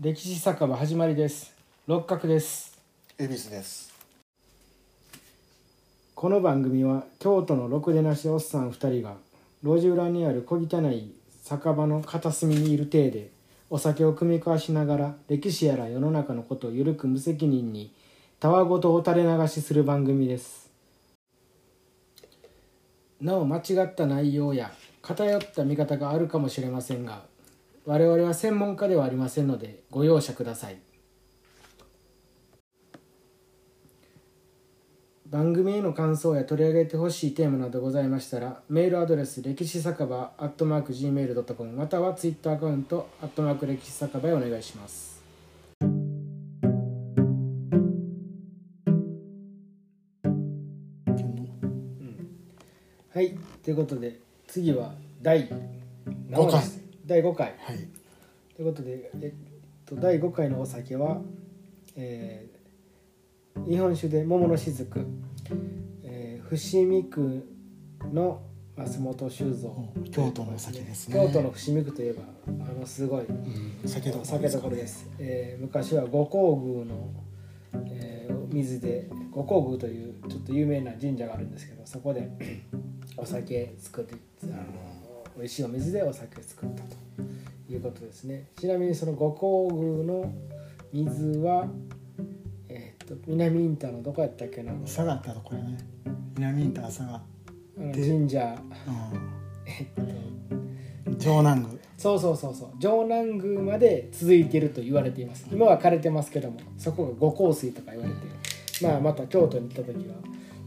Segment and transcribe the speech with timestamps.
[0.00, 1.52] 歴史酒場始まりです。
[1.88, 2.80] 六角です。
[3.18, 3.92] 恵比寿です。
[6.14, 9.16] この番組は京都のろくでなしおっさん2人が
[9.64, 13.30] 路地裏にある小汚い酒場の片隅にいる体で
[13.70, 17.92] お酒を酌み交わしながら歴史やら世の中のことをゆるく無責任に
[18.38, 20.70] たわごとを垂れ流しする番組です。
[23.20, 24.70] なお間違った内容や
[25.02, 27.24] 偏った見方があるかもしれませんが
[27.88, 30.76] 我々は専門家ではありませんのでご容赦ください。
[35.24, 45.22] 番組への感想や取り上げてほしいテーマなどございましたらメールアドレス歴史酒場アットマーク Gmail.com またはツイッターアカウントアットマーク歴史酒場へお願いします。
[53.14, 53.34] はい。
[53.64, 55.48] ということで次は第
[56.28, 56.87] 何話です？
[57.08, 57.54] 第5回。
[57.58, 57.78] はい。
[58.54, 61.22] ということで、えっと、第5回のお酒は、
[61.96, 62.58] えー
[63.66, 64.86] 日本酒で桃の雫、
[66.04, 67.44] えー伏見区
[68.12, 68.40] の
[68.76, 69.74] 松本修造。
[69.96, 71.14] うん京都のお酒ですね。
[71.14, 77.10] 京都の伏見区といえばあのすごいうん酒どころ酒どころです、えー昔は五香宮の、
[77.90, 82.30] えー水で五香宮というちょっと有名な神社があるんですけどそこで
[83.16, 84.62] お酒作ってあの
[85.38, 86.96] 美味しいお水でお酒を作ったと
[87.72, 88.48] いうことですね。
[88.58, 89.32] ちなみにその五
[89.70, 90.32] 香宮の
[90.92, 91.66] 水は
[92.68, 94.72] えーっと南インターのどこやったっけな？
[94.86, 95.78] 下がったところね
[96.36, 97.22] 南インター下が
[97.76, 98.56] 神社。
[98.56, 98.74] う
[99.66, 101.10] えっと。
[101.12, 101.72] ん城南宮。
[101.96, 102.68] そうそうそうそう。
[102.80, 105.46] 城南宮まで続いていると言われています。
[105.52, 108.18] 今は枯れてますけどもそこが五香水とか言われて
[108.84, 110.14] まあまた京都に行った時は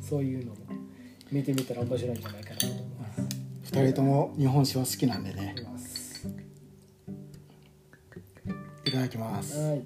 [0.01, 0.57] そういうのも
[1.31, 2.50] 見てみたら面白いんじゃないか
[3.71, 5.55] なと思います二人とも日本酒は好きなんでね。
[8.85, 9.57] いただきます。
[9.57, 9.85] はい。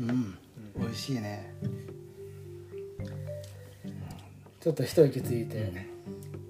[0.00, 0.38] うん。
[0.78, 1.54] 美味しいね。
[4.60, 5.94] ちょっと一息ついて。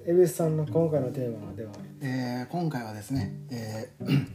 [0.06, 1.72] 恵比寿さんの今回のテーマでは？
[2.00, 4.26] えー今回はですねえー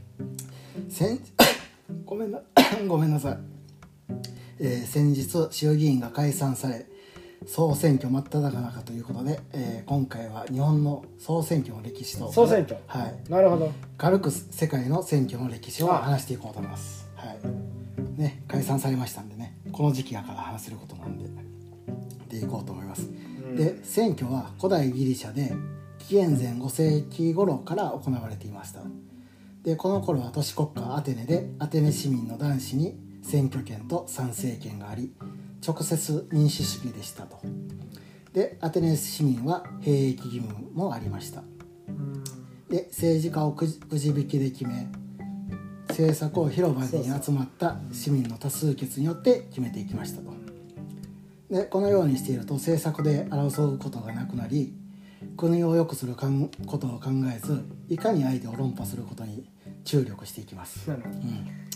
[0.90, 1.20] 先
[2.06, 2.42] ごめんな
[2.88, 3.38] ごめんなさい、
[4.60, 6.86] えー先日衆議院が解散され
[7.48, 12.80] 総選挙真っ只中ということで、えー今回は日本の総選挙の歴史と総選挙？
[12.88, 13.30] はい。
[13.30, 13.72] なるほど。
[13.98, 17.10] 軽く世界の選挙の歴史を話していこうと思います。
[17.16, 17.40] はい。
[18.20, 21.26] ね解散されましたんでねこの時期やから話せることなんで
[22.28, 23.10] でいこうと思います、
[23.56, 25.54] で選挙は古代ギリシャで
[25.98, 28.82] 紀元前5世紀頃から行われていました。
[29.64, 35.14] でこの頃は都市国家アテネでアテネ市民の男子に選挙権と参政権があり
[35.66, 37.40] 直接民主主義でしたと。
[38.34, 41.44] でアテネ市民は兵役義務もありました。
[42.70, 44.88] で政治家をくじ引きで決め
[45.90, 50.32] 政策を広場に集まった市民の多数決によって決めていきましたと。
[51.50, 54.76] でこのようにしていると政策で争うことがなくなり
[55.36, 59.50] 国を良くするかんことを考えずいかに相手を論破することに
[59.84, 60.88] 注力していきます。
[60.88, 60.96] な。
[60.96, 61.69] るほど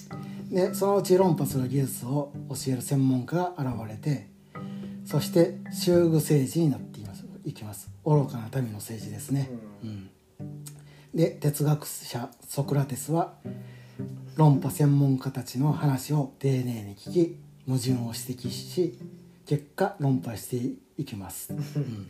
[0.53, 4.27] でそのうち論破する技術を教える専門家が現れて
[5.03, 7.25] そして修具政治になっています。
[7.43, 7.89] いきます。
[8.05, 9.49] 愚かな民の政治ですね、
[9.83, 10.09] うん。
[11.13, 13.33] で哲学者ソクラテスは
[14.35, 17.37] 論破専門家たちの話を丁寧に聞き
[17.67, 18.97] 矛盾を指摘し
[19.45, 22.07] 結果論破していきます、 うん。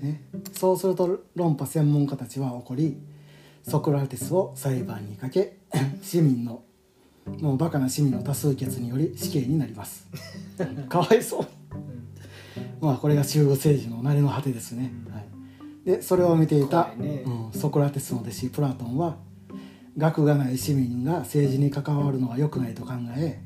[0.00, 0.22] ね、
[0.52, 2.96] そうすると論破専門家たちは怒り
[3.64, 5.58] ソクラテスを裁判にかけ
[6.02, 6.62] 市民の
[7.40, 10.06] もうバカな市民の多数決により死刑になります。
[10.88, 11.46] かわいそう。
[12.80, 15.26] まあこれが集合政治の成れの果てですね、はい、
[15.84, 17.22] でそれを見ていた、ね。
[17.24, 19.16] うん、ソクラテスの弟子プラトンは
[19.96, 23.40] 学がない市民が政治に関わるのは良くないと考え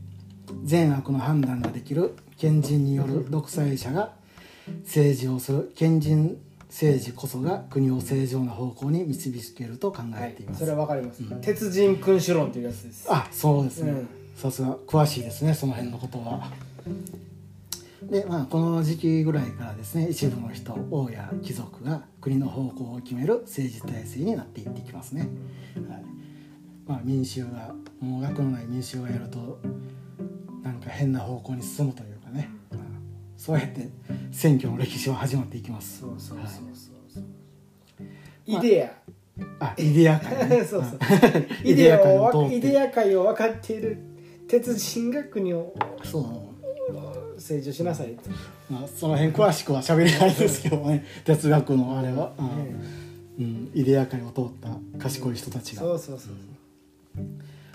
[0.65, 4.13] 善悪の判断ができる賢人による独裁者が
[4.85, 5.73] 政治をする。
[5.75, 6.39] 賢人
[6.77, 13.07] 政治こそが国を正常な方向に導けると考はいえています、それはわかります、鉄人君主論というやつです。
[13.09, 14.09] あそうですね、うん。
[14.37, 16.53] さすが詳しいですねその辺のことは。
[18.03, 25.31] でまあこの時期ぐらいからですね一部の人王や貴族が国の方向を決める政治体制になっていっていきますね、
[25.89, 26.05] はい。
[26.87, 29.61] まあ、民衆がもう学のない民衆がやると
[30.63, 32.16] なんか変な方向に進むという
[33.37, 33.89] そうやって
[34.33, 36.01] 選挙の歴史は始まっていきます。
[36.01, 36.65] そうそうそうはいそう。
[37.15, 37.25] そう
[38.47, 38.93] イデア。
[39.61, 40.65] あイデア界ね。
[40.65, 40.99] そうそう。
[40.99, 43.99] はいイデア界をイデア界 を分かっている
[44.49, 45.75] 鉄人が国を
[46.05, 46.57] そう。
[47.37, 48.31] 政治をしなさいと、
[48.71, 52.53] まあ、その辺詳しくは喋れないですけどね哲学のあれは、うんね
[53.39, 56.33] うんイデア界を通った賢い人たちが、そうそうそう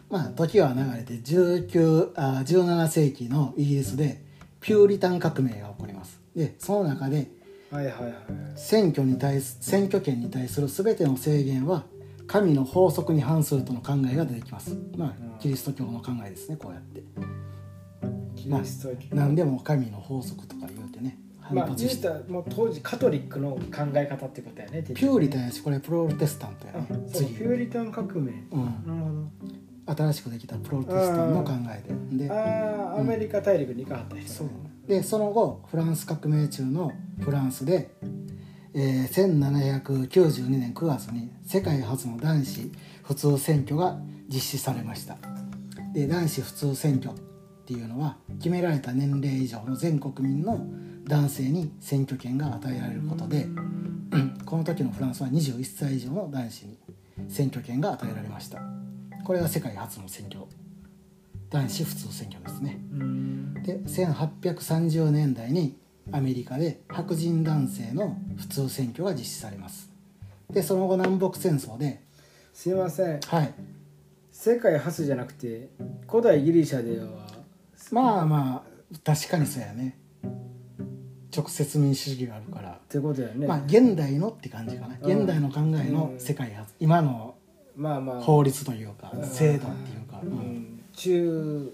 [0.10, 4.24] まあ時は流れて19あ17世紀のイギリスで
[4.62, 6.22] ピューリタン革命が起こります。
[6.36, 7.28] でその中で
[7.72, 8.14] はいはいはい。
[8.56, 11.84] 選挙に対す選挙権に対する全ての制限は
[12.28, 14.78] 神の法則に反するとの考えが出てきます。
[14.96, 17.04] まあキリスト教の考えですねこうやって。
[18.36, 19.16] キリスト教。
[19.16, 23.62] 何でも神の法則とか言うてね反まあ発して、言うたらもう当時カトリックの考
[23.96, 27.34] え方ってことやねピューリタンンやしこれプロテスタントやね次。
[27.34, 28.32] ピューリタン革命。
[28.52, 28.66] うん。
[28.86, 29.10] なるほ
[29.96, 32.18] 新しくできたプロテスタントの考えで。
[32.24, 34.48] でどああアメリカ大陸に行かはった人そう。
[34.48, 34.54] ね
[34.88, 37.92] でその後フランス革命中のフランスで、
[38.74, 42.72] えー1792年9月に世界初の男子
[43.04, 45.18] 普通選挙が実施されました。
[45.94, 47.20] で男子普通選挙っ
[47.66, 50.66] ていうのは決められた年齢以上の全国民の
[51.06, 53.48] 男性に選挙権が与えられることで
[54.46, 56.78] この時のフランスは21歳以上の男子に
[57.30, 58.60] 選挙権が与えられました
[59.32, 60.42] これが世界初の選挙。
[61.50, 62.82] 男子普通選挙ですね。
[62.92, 63.54] うん。
[63.64, 65.78] で1830年代に
[66.12, 69.90] アメリカで白人男性の普通選挙が実施されます。
[70.50, 72.02] でその後南北戦争で。
[72.52, 73.22] すいません。
[73.22, 73.54] はい。
[74.34, 75.70] 世界初じゃなくて
[76.10, 77.26] 古代ギリシャでは。
[77.90, 79.98] まあまあ確かにそうやね。
[81.34, 83.48] 直接民主主義があるから、ってことやね。
[83.48, 84.98] まあ現代のって感じかな。
[85.02, 87.36] うん現代の考えの世界初今の
[87.76, 88.22] まあまあ。
[88.22, 89.26] 法律というかうん。
[89.26, 90.34] 制度っていうか、ううん。
[90.34, 91.74] ん中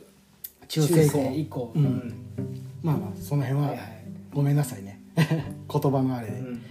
[0.67, 1.71] 中世以降。
[1.75, 2.13] うん。
[2.81, 3.75] まあまあその辺は
[4.33, 5.01] ごめんなさいね。
[5.15, 6.61] 言葉のあれで、うん。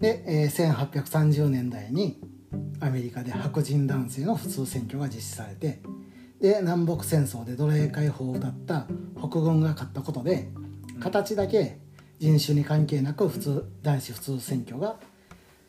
[0.00, 2.20] で、えー1830年代に
[2.80, 5.80] アメリカで白人男性の普通選挙が実施されて
[6.40, 8.86] で南北戦争で奴隷解放を謳った
[9.18, 10.48] 北軍が勝ったことで
[10.98, 11.78] 形だけ
[12.18, 14.96] 人種に関係なく普通男子普通選挙が、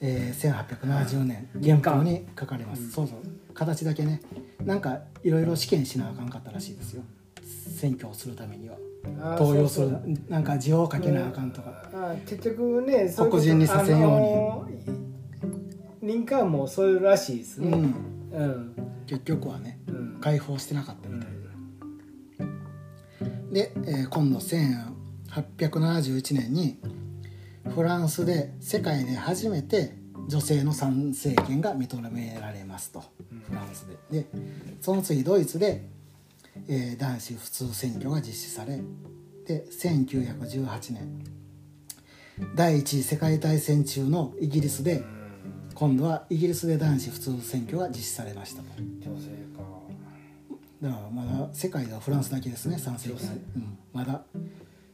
[0.01, 3.18] えー1870年原稿に書かれます、そうそう。
[3.53, 4.21] 形だけね
[4.65, 7.03] なんかいろいろ試験しなあかんかったらしいですよ。
[7.77, 8.77] 選挙をするためには。
[9.19, 9.98] あー投票する
[10.30, 14.71] なんか字を書けなあかんとか、あー結局ね黒人にさせんようにあのー
[16.04, 17.68] リンカーンもそういうらしいですね。
[17.69, 17.94] うん、
[18.33, 18.75] うん。
[19.06, 20.18] 結局はねうん。
[20.19, 21.30] 解放してなかったみたい
[23.51, 26.80] で、で、えー今度1871年に
[27.69, 29.95] フランスで世界で初めて
[30.27, 33.03] 女性の参政権が認められますと。
[33.47, 34.21] フランスで。
[34.21, 34.27] で
[34.81, 35.87] その次ドイツで、
[36.67, 38.79] えー男子普通選挙が実施され
[39.45, 41.23] で1918年
[42.55, 45.03] 第一次世界大戦中のイギリスで
[45.75, 48.67] 今度はイギリスで男子普通選挙が実施されましたと。
[48.77, 49.71] 女性か。
[50.81, 54.23] だからまだ世界ではフランスだけですね参政権、うん、まだ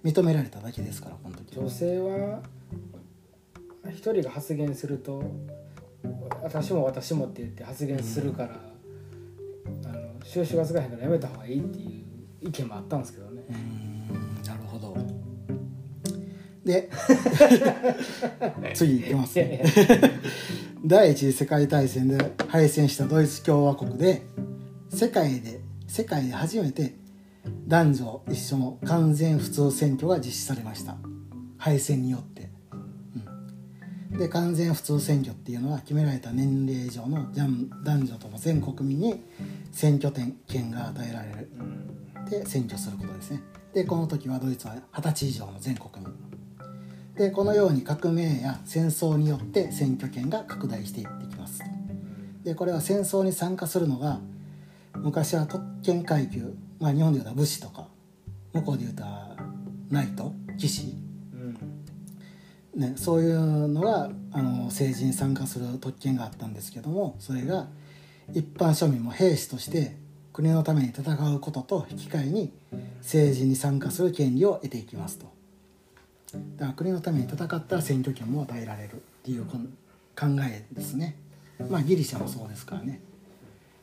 [0.08, 2.40] 認められただけですからこの時女性は
[3.90, 5.22] 一人が発言すると
[6.42, 8.60] 私も私もって言って発言するから、
[9.86, 12.04] あの収拾がつかへんからやめた方がいいってい
[12.42, 13.44] う意見もあったんですけどね。
[14.46, 14.96] なるほど。
[16.64, 16.90] で
[18.74, 19.64] 次いきますね。
[20.86, 22.18] 第一次世界大戦で
[22.48, 24.22] 敗戦したドイツ共和国で
[24.90, 26.94] 世界で世界で初めて
[27.68, 30.98] 男女一緒の完全普通選挙が実施されました。
[31.58, 32.50] 敗戦によって、
[34.12, 39.24] うん、で完全普通選挙っていうのは決められた年齢以上の男男女とも全国民に
[39.72, 40.14] 選挙
[40.48, 41.50] 権が与えられる。
[41.60, 42.26] うん。
[42.30, 43.42] で選挙することですね。
[43.74, 46.14] でこの時はドイツは二十歳以上の全国民。
[47.16, 51.64] でこのように革命や戦争によって選挙権が拡大していってきます。
[52.44, 54.20] でこれは戦争に参加するのが
[54.96, 57.88] 昔は特権階級、まあ、日本でいうと武士とか
[58.54, 59.04] 向こうでいうと
[59.90, 60.96] ナイト騎士、
[61.34, 61.58] うん
[62.76, 67.68] ね、そういうのがあの政治に参加する特権があったんですけどもそれが
[68.34, 69.96] 一般庶民も兵士として
[70.34, 72.54] 国のために戦うことと引き換えに
[73.00, 75.26] 政治に参加する権利を得ていきますと。
[76.58, 79.58] だから国のために戦ったら選挙権も与えられるっていう考
[80.48, 81.16] えですね。
[81.70, 83.02] まあギリシャもそうですからね。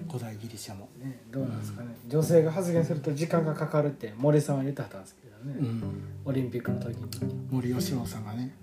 [0.09, 5.83] 古代ギリシャも、ね、どうなんですかね、女性が発言すると時間がかかるって森さんは言ってはったんですけどね、うん、
[6.25, 7.45] オリンピックの時に。
[7.51, 8.55] 森喜朗さんがね、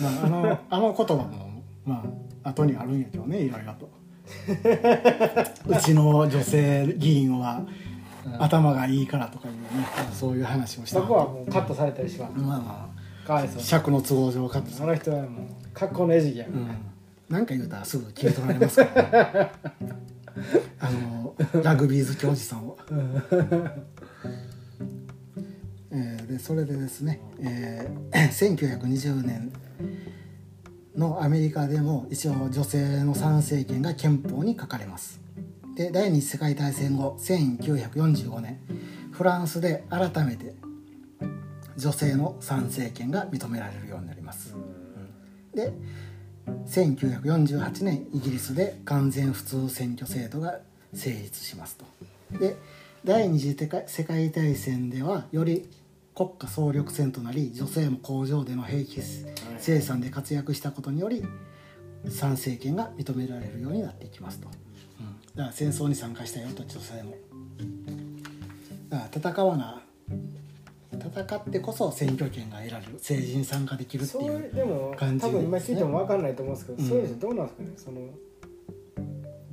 [0.00, 2.04] まあ、あの あの言葉もま
[2.42, 3.88] あ後にあるんやけどねいろいろと。
[5.68, 7.64] うちの女性議員は
[8.38, 9.60] 頭がいいからとかいうね
[10.12, 11.00] そういう話をした。
[11.00, 12.32] そこはもうカットされたりします。
[12.36, 12.88] まあま
[13.24, 13.58] かわいそう。
[13.58, 15.28] あ尺の都合上カットさその人はもう
[15.72, 16.96] 格好の餌食やかうら、ん。
[17.28, 19.52] なんか言うたらすぐ切り取られますから、ね、
[20.78, 22.78] あのラグビー好きおじさんを、
[25.90, 29.52] えーでそれでですね、えー 1920年
[30.96, 35.20] のアメリカでも一応女性の参政権が憲法に書かれます。
[35.76, 38.58] で第二次世界大戦後1945年
[39.12, 40.54] フランスで改めて
[41.76, 44.54] 女性の参政権が認められるようになります。
[45.54, 45.72] で
[46.66, 50.58] 1948年イギリスで完全普通選挙制度が
[50.94, 51.84] 成立しますと。
[52.38, 52.56] で
[53.04, 55.68] 第二次世界大戦ではより
[56.14, 59.00] 国家総力戦となり女性も工場での兵器
[59.58, 61.24] 生産で活躍したことにより
[62.08, 67.14] 参政権が認められるようになっていきますと、うん、だから戦争に参加したよと女性も。
[68.88, 69.82] だから戦わな
[70.98, 78.10] 戦ってこそ選挙権が得られる政治に参加できるっていうでも多分今聞いても分かんないと思うんですけど、うん、そういうのどうなんですかねその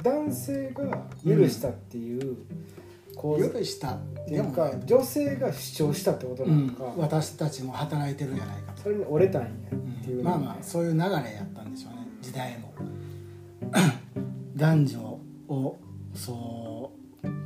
[0.03, 0.83] 男性が
[1.25, 2.35] 許したっていう、
[3.15, 12.07] こう許したでもか女性が主張したってことなのか、うん、私たちも働いてるんじゃないかそれに折れたんやっていう、うん、まあまあそういう流れやったんでしょうね。
[12.21, 12.73] 時代も
[14.55, 15.79] 男女を
[16.13, 17.02] そう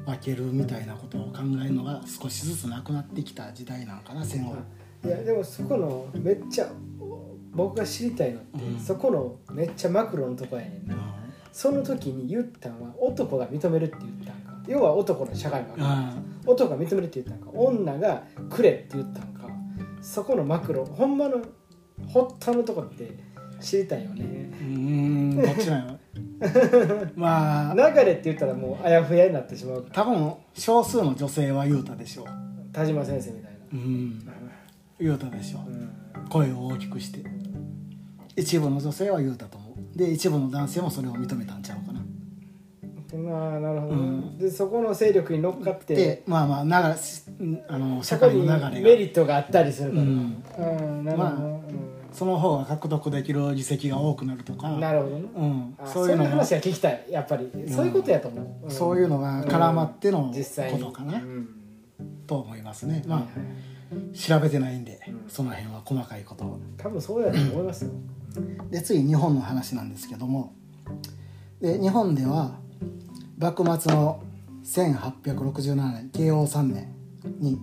[0.08, 4.56] 分けるみたいなことを考えるのが少しずつなくなってきた時代なんかな戦後。
[5.06, 6.70] いやでもそこのめっちゃ
[7.52, 10.96] 僕が知りたいのって、うん、そこのめっちゃマクロのとこやねんな、
[11.52, 14.58] その時に言ったんは男が認めるって言ったんか。
[14.68, 16.14] 要は男の社会が
[16.46, 17.52] 男が認めるって言ったんか。
[17.54, 19.50] 女がくれって言ったんか。
[20.02, 21.40] そこのマクロほんまの
[22.14, 23.12] 発端のとこって
[23.60, 24.24] 知りたいよね。
[24.62, 26.00] うんどっちなの
[27.16, 32.28] まあ流れって言ったらもうあやふやになってしまう多分少数の女性は言うたでしょう。
[32.72, 33.58] 田島先生みたいな。
[33.74, 34.30] うん。
[35.00, 37.24] 言うたでしょう、うん、声を大きくして。
[38.36, 39.98] 一部の女性は言うたと思う。
[39.98, 42.02] で一部の男性もそれを認めたんちゃうかな。
[43.18, 45.96] まあなるほど、うん、でそこの勢力に乗っかって。
[45.96, 48.70] でまあまあ流れあの社会の流れが。
[48.70, 51.87] メリットがあったりするから、うん、うん、なるほど、まあ
[52.18, 54.70] その方が獲得できる議席が多くなるとか。
[54.72, 57.06] なるほどね、うん、そういうの話は聞きたい。
[57.12, 61.22] やっぱり、そういうことやと思う、うん、そういうのが絡まってのことかな、
[62.26, 63.04] と思いますね。
[63.06, 66.60] まあ、調べてないんで、その辺は細かいことを。
[66.76, 67.92] 多分そうやと思いますよ。
[68.72, 70.56] で次日本の話なんですけども。
[71.62, 72.56] で日本では
[73.38, 74.24] 幕末の
[74.64, 76.96] 1867年慶応3年
[77.40, 77.60] に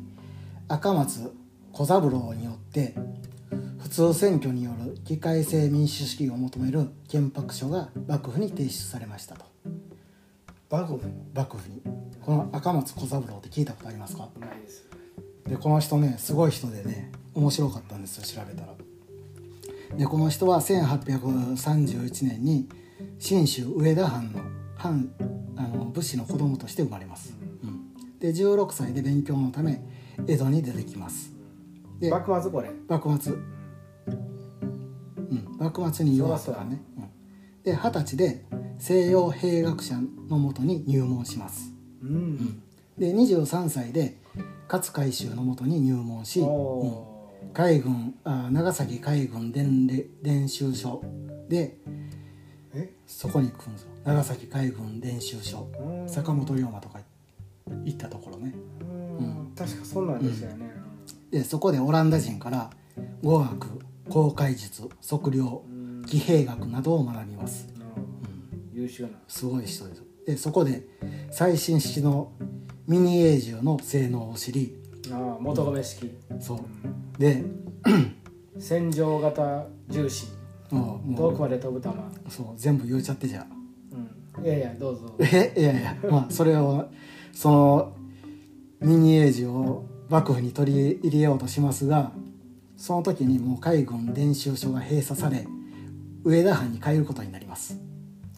[0.69, 1.33] 赤松
[1.73, 2.95] 小三郎によって
[3.79, 9.45] 普通選挙による議会制民主主義を求める憲白書が幕府に提出されましたと。
[10.71, 11.11] 幕府？
[11.35, 11.83] 幕府に。
[12.23, 14.29] この赤松小三郎って聞いたことありますか？
[14.41, 14.89] ないです。
[15.47, 18.75] でこの人ねすごい人でね面白かったんですよ調べたら。
[19.97, 22.69] でこの人は1831年に
[23.19, 24.41] 信州上田藩の
[24.77, 25.11] 藩
[25.57, 29.81] あの武士の子供として生まれます、うん、で16歳で勉強のため
[30.27, 31.34] 江戸に出てきます
[32.01, 32.71] で幕末これ。
[32.89, 33.37] 幕末う
[35.35, 38.45] ん幕末に弱ね、うん、で二十歳で
[38.79, 39.97] 西洋兵学者
[40.29, 41.73] のもとに入門します、
[42.03, 42.63] うん、うん、
[42.99, 44.19] で23歳で
[44.71, 47.05] 勝海舟のもとに入門し、うん、
[47.53, 49.87] 海軍あ長崎海軍伝
[50.23, 51.03] 伝習所
[51.49, 51.79] で
[53.07, 53.91] そこに行くんですよ。
[54.05, 55.69] 長崎海軍練習所。
[56.07, 57.01] 坂本龍馬とか
[57.85, 58.55] 行ったところね。
[58.81, 59.53] うん。
[59.57, 60.74] 確かそうなんですよね、うん、
[61.35, 62.71] でそこでオランダ人から
[63.21, 65.65] 語学航海術測量
[66.07, 67.69] 騎兵学などを学びます、
[68.73, 69.09] うん、優秀な。
[69.27, 70.05] すごい人です。
[70.27, 70.87] でそこで
[71.33, 72.31] 最新式の
[72.87, 74.77] ミニエー銃の性能を知り
[75.11, 76.35] ああ元亀式、う。
[76.35, 77.43] ん、そうで
[78.57, 80.29] 戦場型重視
[80.71, 81.91] 遠くまで飛ぶ球
[82.31, 83.45] そう全部言うちゃってじゃ
[84.41, 85.17] いやいやどうぞ。
[85.19, 86.89] えいやいやまあそれを
[87.33, 87.97] その
[88.81, 92.13] ミニエイジを幕府に取り入れようとしますが
[92.77, 95.45] その時にもう海軍練習所が閉鎖され
[96.23, 97.81] 上田藩に帰ることになります。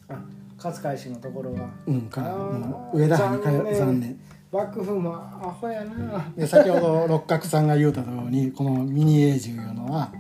[0.09, 0.19] あ
[0.57, 4.19] 勝海舟のところはうんからもう上田藩に帰る残念。
[4.51, 6.33] 幕府もアホやな。
[6.35, 10.11] で先ほど六角さんが言うたようにこのミニエイジいうのは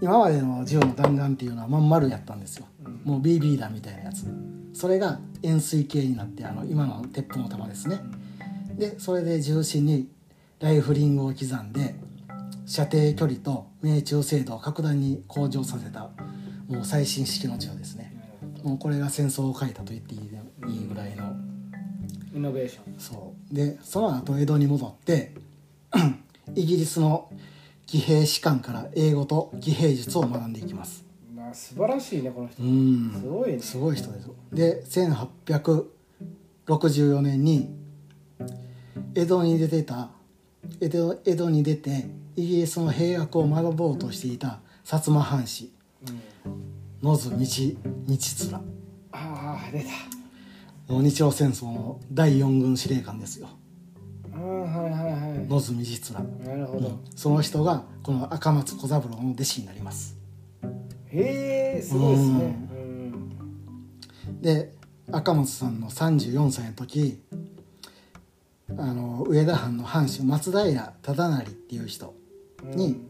[0.00, 4.26] 今までの銃の弾丸っていうのはまん丸やったんですよ、うん、もう BB 弾みたいなやつ。
[4.72, 8.00] それが円錐形になってあの今の鉄砲の弾ですね。
[8.76, 10.13] でそれで重心に
[10.64, 11.94] ライフリングを刻んで
[12.64, 16.08] 射程距離と命中精度を格段に向上させた
[16.68, 18.16] もう最新式の銃ですね
[18.62, 20.20] もうこれが戦争を書いたと言っていい
[20.88, 21.36] ぐらいの
[22.34, 22.98] イノベーション。
[22.98, 23.54] そう。
[23.54, 25.34] でその後江戸に戻って
[26.56, 27.30] イギリスの
[27.84, 31.04] 騎兵士官から英語と騎兵術を学んでいきます。
[31.36, 32.62] まあ素晴らしいねこの人。
[32.62, 33.12] うん。
[33.20, 33.58] すごいね。
[33.58, 34.82] すごい人ですで
[36.66, 37.68] 1864年に
[39.14, 40.08] 江戸に出てた
[40.80, 42.06] 江戸江戸に出て
[42.36, 45.72] イギリスの兵学を学ぼうとしていた薩摩藩士、
[46.08, 46.20] うん
[47.04, 47.38] 野津道道
[48.08, 48.64] 面
[49.12, 49.90] ああ出た。
[50.88, 53.48] 日露戦争の第四軍司令官ですよ。
[54.32, 55.46] ああはいはいはい。
[55.46, 55.72] 野津
[56.12, 60.16] 道面なるほど、その人がこの赤松小三郎の弟子になります。
[61.08, 62.56] へえすごいですね。
[62.72, 62.78] うう
[64.30, 64.40] ん。
[64.40, 64.72] で
[65.12, 67.20] 赤松さんの34歳の時
[68.76, 72.14] あの上田藩の藩主松平忠成っていう人
[72.64, 73.06] に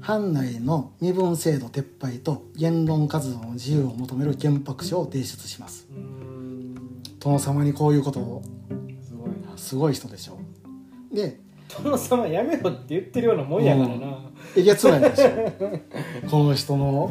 [0.00, 5.88] 藩内の身分制度撤廃と言論活動の自由を求める憲白書を提出します。
[5.90, 7.02] うん。
[7.18, 8.42] 殿様にこういうことを。
[9.02, 9.56] すごいな。
[9.56, 10.38] すごい人でしょ。
[11.10, 11.40] うで
[11.82, 14.18] 殿様やめろって言ってるようなもんやからな、
[14.54, 15.30] えげつないでしょ。
[16.30, 17.10] この人の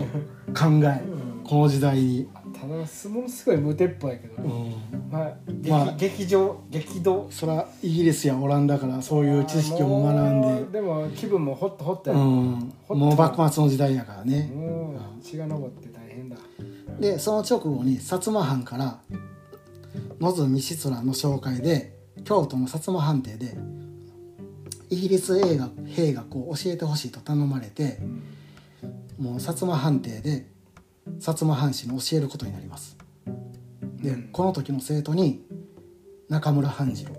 [0.56, 1.44] 考えうん。
[1.44, 3.10] この時代に、ただものす
[3.46, 10.80] ごい無鉄砲やけどうね、ん、まあ、劇まあ劇場激動それはイギリスやオランダからそういう知識を学んで。
[10.80, 14.52] でも気分もホッとホッとや、うん、もう幕末の時代やからね。
[14.56, 16.38] もう血が上って大変だ。
[17.00, 19.02] でその直後に薩摩藩から
[20.20, 21.94] 野津道面の紹介で
[22.24, 23.56] 京都の薩摩藩邸で
[24.90, 28.00] イギリス映画兵学を教えてほしいと頼まれて
[29.20, 30.48] もう薩摩藩邸で
[31.20, 32.98] 薩摩藩士に教えることになります
[34.04, 34.30] で、うん。
[34.32, 35.46] この時の生徒に
[36.30, 37.14] 中村半次郎。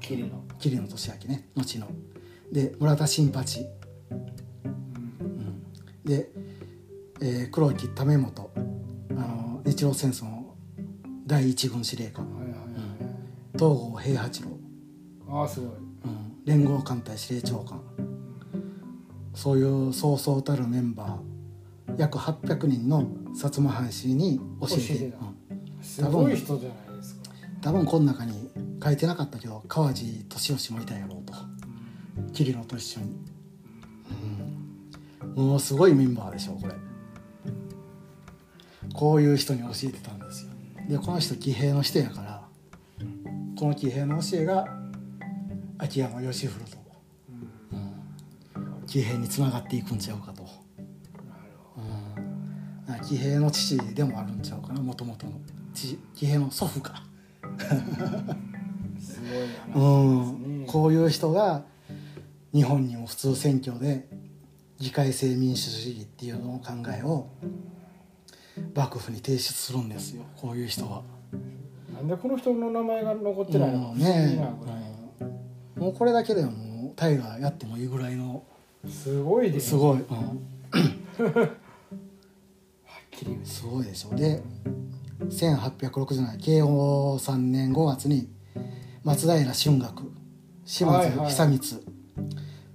[0.00, 0.28] 桐野。
[0.58, 1.48] 桐野俊明ね。
[1.56, 1.88] 後の。
[2.52, 3.66] で村田新八、
[4.10, 5.62] うん。
[6.04, 6.30] で、
[7.20, 8.50] えー黒木為元。
[9.10, 10.54] あの日露戦争の
[11.26, 12.24] 第一軍司令官。
[12.34, 12.60] はいはいはい、
[13.54, 14.48] 東郷平八郎、
[15.28, 15.68] ああすごい。
[15.70, 17.82] うん、連合艦隊司令長官。
[19.34, 22.00] そういうそうそうたるメンバー。
[22.00, 23.02] 約800人の
[23.34, 25.04] 薩摩藩士に教えて。
[25.06, 25.37] うん
[25.88, 27.22] すごい人じゃないですか。
[27.62, 28.50] 多分この中に
[28.82, 31.32] 書いてなかったけど川地俊義もいたやろうと。
[32.32, 33.16] 桐野と一緒に、
[35.36, 36.74] うん、もうすごいメンバーでしょこれ。
[38.92, 40.52] こういう人に教えてたんですよ。
[40.88, 42.42] でこの人騎兵の人やから
[43.58, 44.66] この騎兵の教えが
[45.78, 46.76] 秋山義古と、
[47.72, 50.46] うん、騎兵につながっていくんちゃうかと、
[51.76, 55.32] うん、あ騎兵の父でもあるんちゃうかなもともとの
[55.78, 57.02] 父騎兵の祖父か
[59.00, 61.62] すごい話うん、ですねこういう人が
[62.52, 64.08] 日本にも普通選挙で
[64.78, 67.28] 議会制民主主義っていうのを考えを
[68.74, 70.24] 幕府に提出するんですよ。
[70.36, 71.02] こういう人は。
[71.94, 74.54] なんでこの人の名前が残ってないのう不思議ね
[75.76, 75.82] うん。
[75.82, 78.44] もうこれだけでもタイガーやってもいいぐらいの。
[78.88, 80.06] すごいですすごい、うん、
[81.34, 81.50] はっ
[83.10, 84.14] きりすごいでしょ。
[84.14, 84.42] で
[85.20, 88.28] 1860年慶応3年5月に
[89.04, 90.02] 松平春岳
[90.64, 91.58] 島津久光、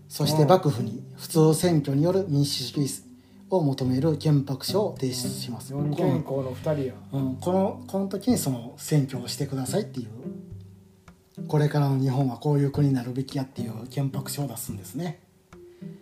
[0.10, 3.04] そして幕府に普通選挙による民主主義
[3.50, 5.72] を求める憲白書を提出します。
[5.72, 6.94] 四この二人や。
[7.12, 15.20] の,、うん、このこの時にその選挙をしてくださいっていうこれからの日本はこういう国になるべきやっていう憲白書を出すんですね。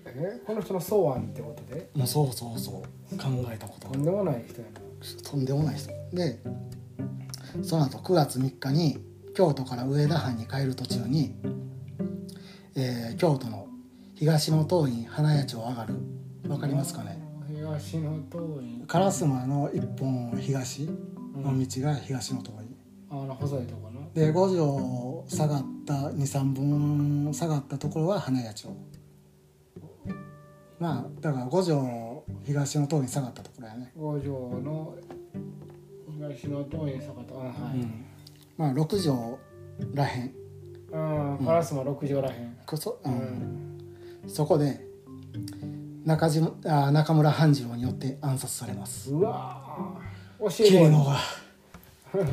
[0.06, 1.89] えこの人の草案ってことで？
[1.93, 3.17] もうそうそうそう。
[3.17, 4.82] 考えたこととんでもない人やな。
[5.30, 6.41] とんでもない人で
[7.63, 8.97] その後9月3日に
[9.36, 11.36] 京都から上田藩に帰る途中に、
[12.76, 13.67] えー京都の
[14.15, 15.95] 東の東院花屋町上がる。
[16.47, 17.17] わかりますかね？
[17.47, 20.89] 東の東院烏丸の一本東
[21.36, 22.76] の道が東の東院
[23.10, 24.02] あの細いとこな。
[24.13, 28.67] で五条下がった23分下がったところは花屋町。
[30.80, 33.91] まあだから五条東の東院下がったところやね。
[33.95, 34.95] 五条の
[36.29, 38.05] 東の東院坂とあはい、うん
[38.57, 39.39] まあ六条
[39.95, 40.34] らへん。
[40.91, 42.57] うん、烏丸六条らへん。
[42.65, 43.13] こそ、ううん。
[43.15, 43.81] ん
[44.27, 44.86] そこで
[46.05, 49.12] 中島あ中村半次郎によって暗殺されます。
[49.12, 50.43] うわー。
[50.43, 51.17] 教え子桐野が。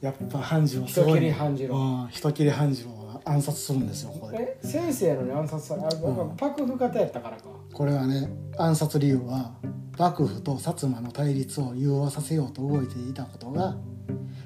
[0.00, 1.76] やっぱ半次郎すごい人斬り半次郎。
[1.76, 4.58] うん人切り半次郎が暗殺するんですよここで。
[4.62, 6.36] え先生のに暗殺されあうん。
[6.40, 9.52] 幕府方やったからかこれはね暗殺理由は
[9.98, 13.76] 幕府と薩摩の対立を融和させようと動いていたことが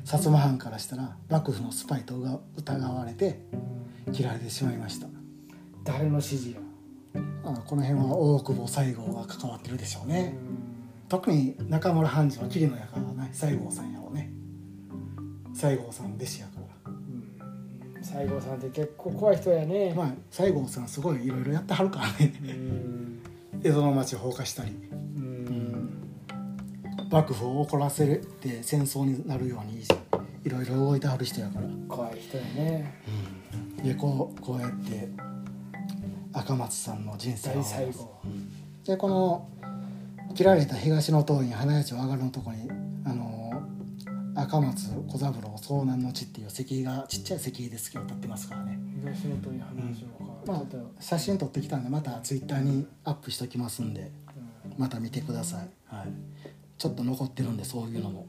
[0.05, 2.15] 薩摩藩からしたら幕府のスパイと
[2.57, 3.41] 疑われて
[4.13, 5.07] 切られてしまいました。
[5.85, 6.57] 誰の指示や？
[7.45, 10.35] あこの辺は大久保西郷が関わってるでしょううね、ん
[11.09, 14.33] 特に中村半次は桐野やからね西郷さんやろうね。
[15.55, 16.47] 西郷さんの弟子や
[18.15, 22.33] 西郷さんって結構怖い人やね、まあ西郷さんすごいいろいろやってはるからね。
[22.43, 23.21] うん。
[23.65, 24.71] 江戸の町を放火したり。
[24.71, 25.91] うん。
[27.11, 29.83] 幕府を怒らせて戦争になるように
[30.45, 31.67] いろいろ動いてはる人やから。
[31.89, 32.95] 怖い人やね。
[33.83, 35.09] でこうこうやって
[36.33, 37.65] 赤松さんの人生を。
[38.87, 39.49] でこの
[40.35, 42.69] 切られた東の塔に花屋町上がるのとこに
[44.37, 48.79] 赤松小三郎遭難の地っていう石碑がちっちゃい石碑ですけど立ってますからね。
[49.01, 50.63] 東の鳥話のか、まあ
[51.01, 54.11] 写真撮ってきたんでまたツイッターにアップしときますんで
[54.77, 56.09] また見てください、はい、
[56.79, 58.27] ちょっと残ってるんでそういうのも。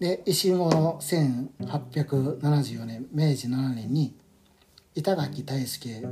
[0.00, 4.14] で維新後の1874年明治7年に
[4.94, 6.02] 板垣大輔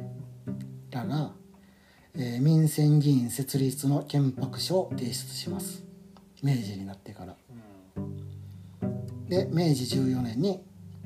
[0.91, 1.33] らが、
[2.15, 5.83] えー民選議員設立の憲白書を提出します。
[6.43, 7.37] 明治になってから
[9.33, 10.61] で明治14年に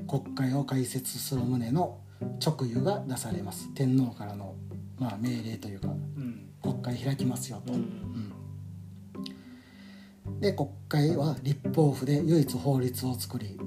[0.05, 1.99] 国会を開設する旨の
[2.41, 3.73] 勅諭が出されます。
[3.73, 4.53] 天皇からの、
[4.99, 6.49] まあ、命令というかうん。
[6.61, 8.33] 国会開きますよと、うん。
[10.25, 10.39] うん。
[10.41, 13.57] で国会は立法府で唯一法律を作り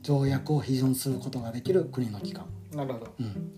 [0.00, 3.14] 条約を批准することができる国の機関、なるほど。
[3.20, 3.52] うん、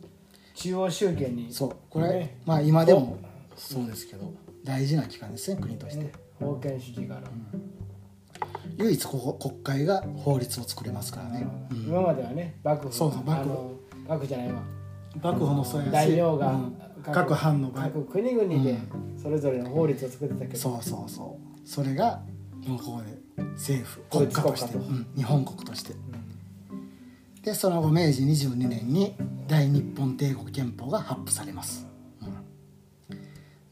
[0.55, 1.77] 中央集権にそう。
[1.89, 2.41] これ、ね。
[2.45, 3.19] まあ今でも
[3.55, 4.35] そうですけど
[4.65, 6.13] 大事な機関ですね国として、ね。
[6.41, 7.23] 封建主義から、
[8.79, 11.77] 唯一ここ国会が法律を作れますからね、うん。
[11.89, 13.51] 今まではね幕府そうそう幕府。
[14.09, 14.63] 幕府じゃないわ。
[15.23, 15.91] 幕府もそうやし。
[15.93, 16.77] 大名が、うん。
[17.13, 18.79] 各藩の各国々でう
[19.21, 21.69] それぞれの法律を作ってたけど、そうそうそう。
[21.69, 22.21] それが
[22.67, 23.03] もうここ
[23.37, 25.07] で政府国家として、うん。
[25.17, 25.93] 日本国として。
[25.93, 27.43] うん。
[27.43, 29.15] でその後明治22年に
[29.47, 31.87] 大日本帝国憲法が発布されます、
[32.21, 33.23] うん。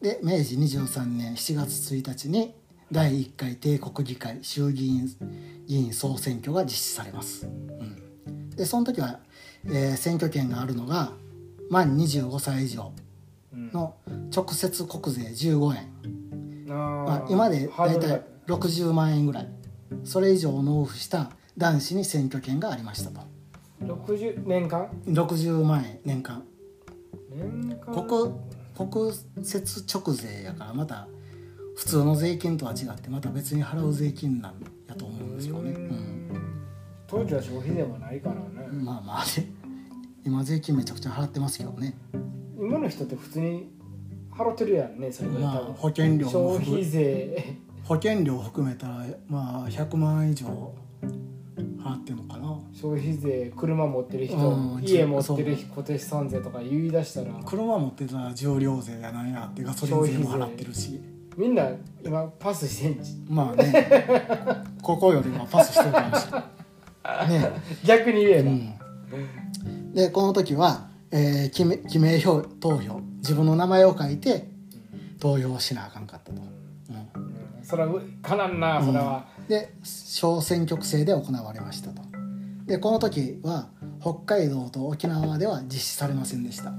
[0.01, 2.55] で明治23年7月1日に
[2.93, 5.09] 第1回帝国議会衆議院
[5.67, 8.51] 議員総選挙が実施されます、うん。
[8.51, 9.21] でその時は、
[9.67, 11.13] えー選挙権があるのが
[11.71, 12.93] 満25歳以上
[13.53, 13.73] うん。
[13.73, 13.95] の
[14.35, 15.95] 直接国税15円。
[16.71, 19.49] あまあー、今で大体60万円ぐらい。
[20.05, 23.21] それ以上納付した男子に選挙権がありましたと。
[23.81, 26.43] 60年間？60万円年間。
[27.31, 28.07] 年間？
[28.07, 28.33] 国
[28.77, 31.07] 国設直税やからまた
[31.77, 34.55] 普通の税金とは違ってまた別に払う税金なん
[34.89, 36.29] やと思うんですよね、うん。
[37.07, 39.51] 当時は消費税もないからね、まあまあね。
[40.25, 41.97] 今税金めちゃくちゃ払ってますけどね。
[42.57, 43.69] 今の人って普通に
[44.31, 47.57] 払ってるやんねそれぐらいまあ多分保険料も消費税。
[47.85, 50.75] 保険料含めたらまあ100万以上
[51.79, 52.59] 払ってんのかな。
[52.73, 57.35] 消費税車持ってる人、うん家持ってる人固定資産税とか言い出したら。
[57.45, 61.01] 車持ってたら重量税やなんやってガソリン税も払ってるし
[61.37, 61.69] みんな
[62.05, 64.05] 今パスしてんじまあね。
[64.83, 67.51] ここよりはパスしてるかもしれないね。
[67.85, 68.55] 逆に言えば、う
[69.71, 73.01] ん、でこの時は、えー記名記名票投票。
[73.19, 74.49] 自分の名前を書いて
[75.19, 76.43] 投票しなあかんかったと、
[76.91, 77.23] うん。
[77.25, 78.61] うんそれはうかなん。
[78.61, 82.03] なそれは、で小選挙区制で行われましたと。
[82.67, 83.69] でこの時は
[84.01, 86.73] 北海道と沖縄では実施されませんでした。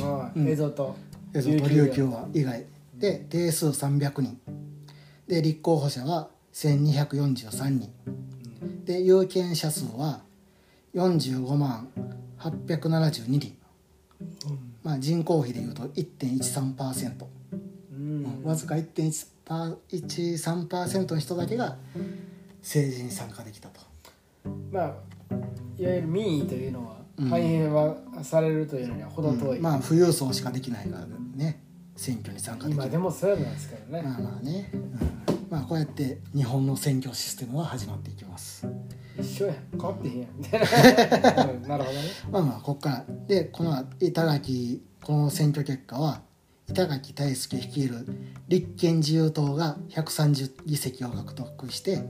[0.00, 0.48] まあうん。
[0.48, 0.96] 映像と
[1.34, 2.28] 琉球は。
[2.32, 2.64] 以外
[3.04, 4.40] で定数300人。
[5.26, 7.92] で立候補者は1243人。
[8.86, 10.22] で有権者数は
[10.94, 11.90] 45万
[12.38, 13.54] 872人、
[14.82, 17.26] まあ、人口比でいうと1.13%、
[17.92, 18.24] うん。
[18.24, 21.76] うんわずか1.13%の人だけが
[22.62, 23.82] 政治に参加できたと。
[24.72, 24.84] まあ
[25.78, 27.28] いわゆる民意というのはうん。
[27.28, 29.62] 反映はされるというのには程遠い、うん。
[29.62, 31.23] まあ富裕層しかできないからね
[31.96, 32.82] 選挙に参加できる。
[32.82, 34.90] 今でもそうなんですけどね、まあまあね、うん。
[35.50, 38.66] まあこうやって日本の選挙システムは始まっていきます。
[39.18, 39.56] 一緒やん。
[39.72, 40.30] 変わってへんやん。
[40.36, 42.02] みたいな、うんなるほどね。
[42.30, 43.04] まあまあここから。
[43.26, 46.22] でこの板垣この選挙結果は
[46.68, 48.06] 板垣大輔率いる
[48.48, 52.02] 立憲自由党が130議席を獲得して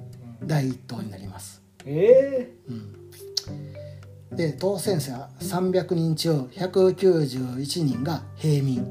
[0.43, 8.87] 第一党になります、えうん、で当選者300人中191人が平民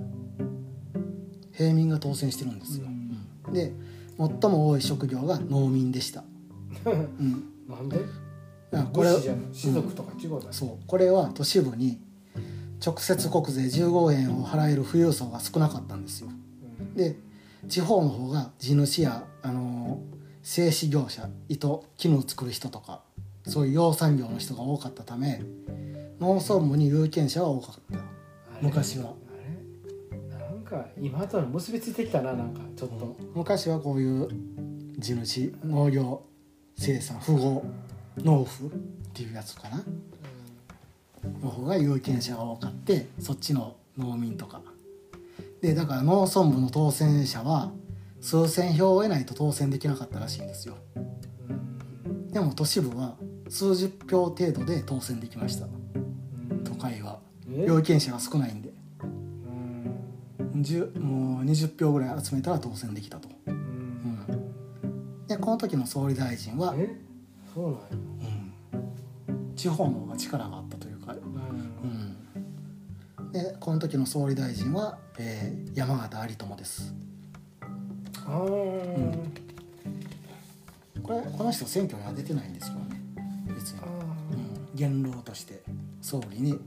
[1.54, 3.54] 平民が当選してるんですよ、うん。
[3.54, 3.72] で
[4.18, 6.24] 最も多い職業が農民でした、
[6.86, 7.98] うん、ー、なんで？
[8.92, 9.10] これ
[10.52, 10.88] そう。
[10.88, 12.02] これは都市部に
[12.84, 16.30] 直接国税15円を払える富裕層が少なかったんですよ。
[16.30, 16.96] うん。
[16.96, 17.16] で
[17.68, 20.14] 地方の方が地主や、あのー
[20.44, 23.02] 製紙業者糸絹を作る人とか
[23.48, 25.42] そういう養蚕業の人が多かったため
[26.20, 28.00] 農村部に有権者は多かった。
[28.62, 29.14] 昔は
[30.74, 34.28] か今との結びついてきたななんかちょっと、昔はこういう
[34.98, 36.24] 地主農業
[36.76, 37.64] 生産富豪
[38.18, 38.70] 農夫っ
[39.14, 39.84] ていうやつかな。
[41.42, 44.62] の方が有権者が多かってそっちの農民とか。
[45.62, 47.72] でだから農村部の当選者は
[48.20, 50.76] 数千票を得ないと当選できなかったらしいんですよ。
[50.98, 51.00] う
[51.54, 53.16] んでも都市部は
[53.48, 55.68] 数十票程度で当選できました。
[55.68, 55.70] う
[56.54, 57.20] ん都会は。
[57.48, 58.70] え有権者が少ないんで。
[58.70, 58.83] うん10
[60.54, 63.56] もう20票ぐらい集めたら当選できたと、ううん。
[63.58, 66.96] ん、でこの時の総理大臣は、え？
[67.54, 67.88] そうなんや。
[69.30, 71.18] うん、地方の方が力があったというか、う
[73.28, 76.94] ん、でこの時の総理大臣は、えー山形有朋です。
[77.62, 77.68] あ
[78.28, 78.30] あ
[81.02, 83.02] これこの人選挙には出てないんですよね。
[83.48, 83.80] 別に。
[83.82, 83.86] あ、
[84.32, 85.62] うん、元老として
[86.02, 86.60] 総理に、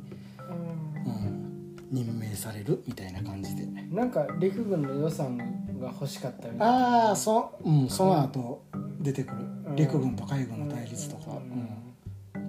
[1.91, 3.63] 任命されるみたいな感じで。
[3.63, 5.37] うんなんか陸軍の予算
[5.81, 7.09] が欲しかったみたいな。
[7.09, 7.71] ああそ,、う。
[7.71, 8.65] ん、その後
[9.01, 9.43] 出てくる。
[9.69, 9.77] うん。
[9.77, 11.87] 陸軍と海軍の対立とか、うん。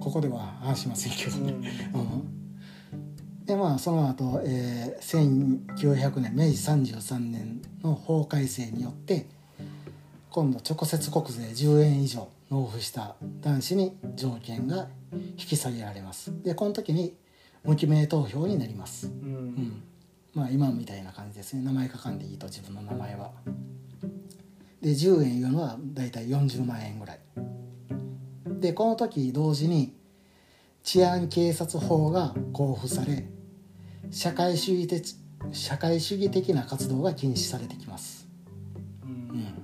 [0.00, 1.52] ここでは話しませんけどね、
[1.92, 9.26] うん、でまあその後、えー、1900年明治33年の法改正によって
[10.30, 16.32] 今度直接国税10円以上納付した男子に条件が引き下げられます。
[16.42, 17.14] でこの時に
[17.64, 19.12] 無記名投票になります、うん。
[19.12, 19.82] うん、
[20.34, 21.62] まあ今みたいな感じですね。
[21.62, 23.32] 名前書かんでいいと自分の名前は。
[24.80, 27.20] で10円いうのはだいたい40万円ぐらい。
[28.60, 29.96] でこの時同時に
[30.82, 33.28] 治安警察法が公布され
[34.10, 35.16] 社会主義的
[35.52, 38.26] 社会主義的な活動が禁止されてきます、
[39.02, 39.54] うん。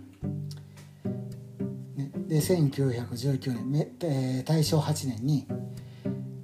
[1.96, 5.46] ね、で1919年め、えー大正8年に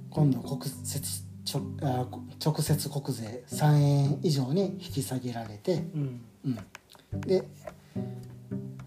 [0.09, 1.23] 今度国設
[1.59, 6.21] 直接国税3円以上に引き下げられて、うん。
[7.13, 7.43] うん、で、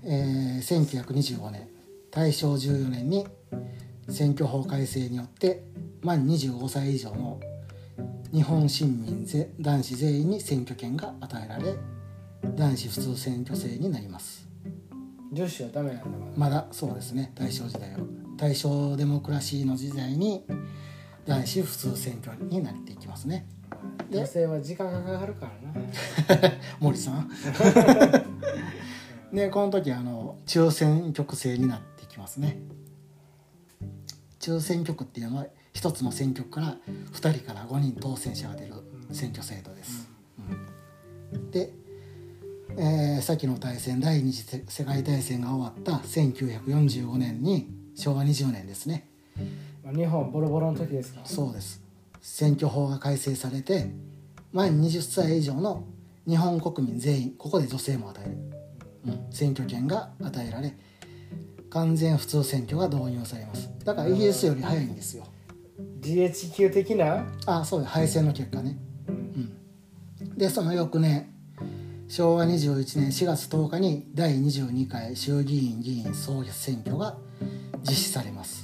[0.05, 1.69] えー1925年
[2.11, 3.27] 大正14年に
[4.09, 5.65] 選挙法改正によって
[6.03, 7.41] 満25歳以上の
[8.33, 11.75] 日本市民ぜ男子全員に選挙権が与えられ
[12.57, 14.47] 男子普通選挙制になります。
[15.33, 16.09] 女子はダメなんだ。
[16.37, 17.33] まだそうですね。
[17.35, 17.99] 大正時代は。
[18.37, 20.45] 大正デモクラシーの時代に
[21.27, 23.47] 男子普通選挙になっていきますね。
[24.11, 25.81] で女性は時間がかかるからな。
[26.81, 27.31] 森さん。
[29.33, 32.59] でこの時あの中選挙区制になってきますね。
[34.39, 36.77] 中選挙区っていうのは一つの選挙区から
[37.13, 38.75] 2人から5人当選者が出る
[39.11, 40.09] 選挙制度です、
[41.33, 41.51] うん。
[41.51, 41.73] で、
[42.77, 49.09] えー先の大戦第二次世界大戦が終わった1945年に昭和20年ですね。
[49.37, 51.21] まあ日本ボロボロの時ですか？
[51.25, 51.83] そうです。
[52.21, 53.91] 選挙法が改正されて
[54.53, 55.85] 満20歳以上の
[56.27, 58.39] 日本国民全員ここで女性も与える、
[59.07, 60.75] うん、選挙権が与えられ
[61.69, 63.71] 完全普通選挙が導入されます。
[63.85, 65.25] だからイギリスより早いんですよ。
[66.01, 67.27] GHQ 的な？
[67.45, 68.79] あそうです敗戦の結果ね。
[69.09, 70.39] うん。
[70.39, 71.31] でその翌年
[72.09, 77.19] 昭和21年4月10日に第22回衆議院議員総選挙が
[77.83, 78.64] 実施されます。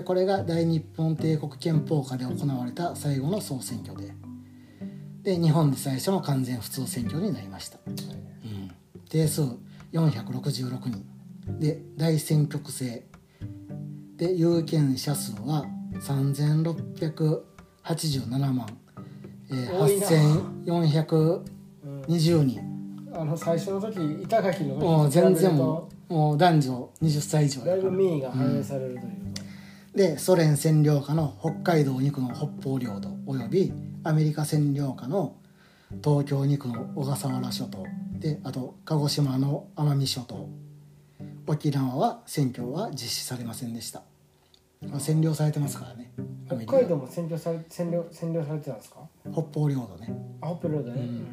[0.00, 4.14] これが大日本帝国憲法下で行われた最後の総選挙で。
[5.22, 7.94] で日本で最初の完全普通選挙になりました、うん、
[9.08, 9.42] 定数
[9.92, 11.04] 466人。
[11.58, 13.04] で大選挙区制。
[14.16, 15.66] で有権者数は
[16.00, 18.66] 3687万、
[19.50, 20.06] えー多いな。
[22.06, 22.60] 8420人。
[23.14, 29.00] あの最初の時板垣の時もう全然もうもう男女20歳以上とだいぶ民意が反映されるという。
[29.00, 29.06] か、
[29.94, 33.72] でソ連占領下の北海道2区の北方領土および
[34.04, 35.36] アメリカ占領下の
[36.02, 37.84] 東京2区の小笠原諸島。
[38.18, 40.48] であと鹿児島の奄美諸島。
[41.46, 44.02] 沖縄は選挙は実施されませんでした。
[44.80, 46.10] まあ占領されてますからね。
[46.46, 49.00] 北海道も占領され占領占領されてたんですか？
[49.30, 50.14] 北方領土ね。
[50.40, 51.26] あ北領土ね、うん。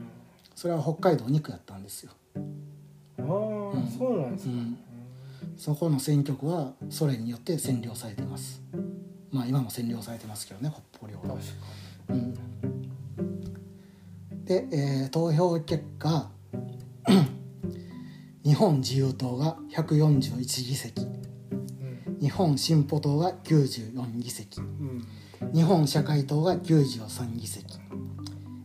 [0.54, 2.43] それは北海道2区やったんですよ、うん。
[3.22, 4.78] ああ、そうなんですか、うん、
[5.58, 8.62] そこの選挙区はソ連によって占領されています。
[9.32, 11.38] まあ今も占領されてますけどね北方領土
[12.10, 12.34] うん。
[14.45, 16.32] で、えー投票結果
[18.43, 21.02] 日本自由党が141議席。
[21.02, 24.60] に日本進歩党が94議席。
[24.60, 25.06] うん、
[25.54, 27.78] 日本社会党が93議席。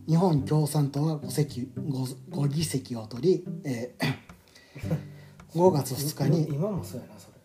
[0.07, 5.14] 日本共産党が 5, 席 5, 5議席を取り、えー
[5.55, 6.47] 5月2日に。
[6.47, 7.35] 今もそうやなそれ。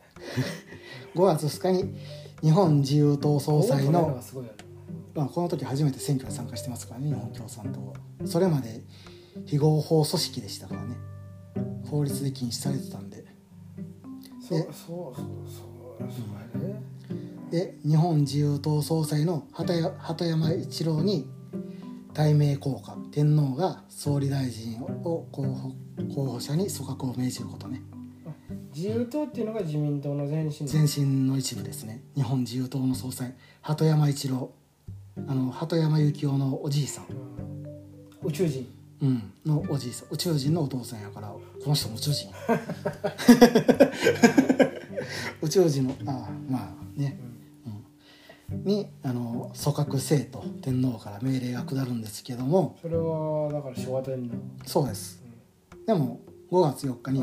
[1.14, 1.94] 5月2日に
[2.42, 4.18] 日本自由党総裁の
[5.14, 7.94] まあ、この時初めて選挙に参加してますからね日本共産党は。
[8.26, 8.82] それまで
[9.44, 10.96] 非合法組織でしたからね。
[11.88, 13.24] 法律で禁止されてたんで。
[14.40, 15.62] そうでそうそうそ
[16.04, 16.82] うそうやね
[17.50, 21.28] で日本自由党総裁の鳩山一郎に
[22.14, 25.72] 対名効果天皇が総理大臣を候補
[26.14, 27.82] 候補者に組閣を命じることね
[28.74, 32.02] 自由党っていうのが自民党の前身前身の一部ですね。
[32.14, 33.34] 日本自由党の総裁。
[33.62, 34.52] 鳩山一郎。
[35.26, 37.06] あの鳩山幸夫のおじいさん、
[38.22, 38.28] うん。
[38.28, 38.66] 宇宙人。
[39.02, 40.08] うん、のおじいさん。
[40.10, 42.30] 宇宙人のお父さんやからこの人も宇宙人。
[45.42, 47.18] 宇宙人のああまあね、
[48.50, 52.78] うん、にあの組閣せえと天皇から命令が下るんですけども。
[52.80, 54.36] それはだから昭和天皇。
[54.64, 55.20] そうです。
[55.86, 56.20] でも
[56.50, 57.22] 5月4日に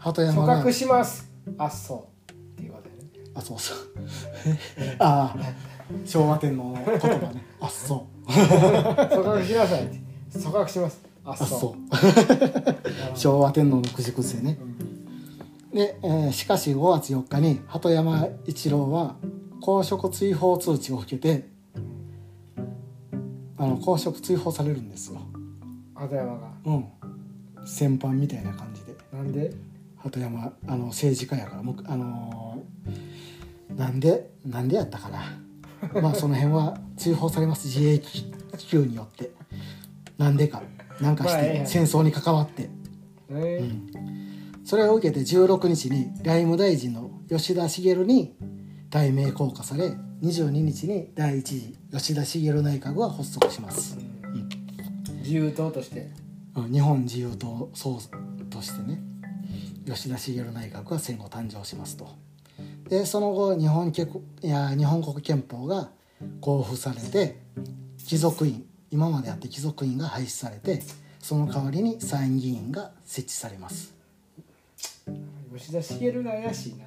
[0.00, 1.30] 鳩山が組閣します。
[1.58, 2.32] あそう。
[2.32, 2.94] っていうことね。
[3.34, 3.78] あそうそう。
[4.98, 5.38] ああ
[6.06, 7.44] 昭和天皇の言葉ね。
[7.60, 8.26] あそう。
[8.26, 10.00] 組閣しなさいって
[10.32, 11.02] 組閣します。
[11.24, 13.16] ああそう。
[13.16, 14.58] 昭和天皇のくじくせね
[15.72, 19.16] で、えーしかし5月4日に鳩山一郎は
[19.60, 21.48] 公職追放通知を受けて
[23.58, 25.20] あの公職追放されるんですよ。
[25.94, 26.48] 鳩山が。
[26.64, 26.86] うん
[27.64, 28.94] 戦犯みたいな感じで。
[29.12, 29.52] なんで
[29.96, 33.14] 鳩山あの政治家やからもうあのー
[33.76, 35.40] なんでなんでやったかな。
[36.00, 38.00] まあその辺は追放されます自衛
[38.58, 39.32] 級によって。
[40.18, 40.62] なんでか
[41.00, 42.68] なんかして戦争に関わって。
[43.30, 43.68] え
[44.64, 48.34] それを受けて16日に外務大臣の吉田茂に
[48.90, 53.98] 大名降下され22日に第一次吉田茂内閣が発足します、
[55.22, 56.00] 自由党として。
[56.00, 56.23] うん
[56.56, 57.98] 日本自由党総
[58.50, 59.00] としてね
[59.86, 62.08] 吉田茂内閣が戦後誕生しますと。
[62.88, 64.02] でその後日本け
[64.42, 65.90] いや日本国憲法が
[66.40, 67.38] 公布されて
[68.06, 70.82] 貴族院今まであって貴族院が廃止されて
[71.18, 73.94] その代わりに参議院が設置されます。
[75.56, 76.84] 吉田茂が怪しいな。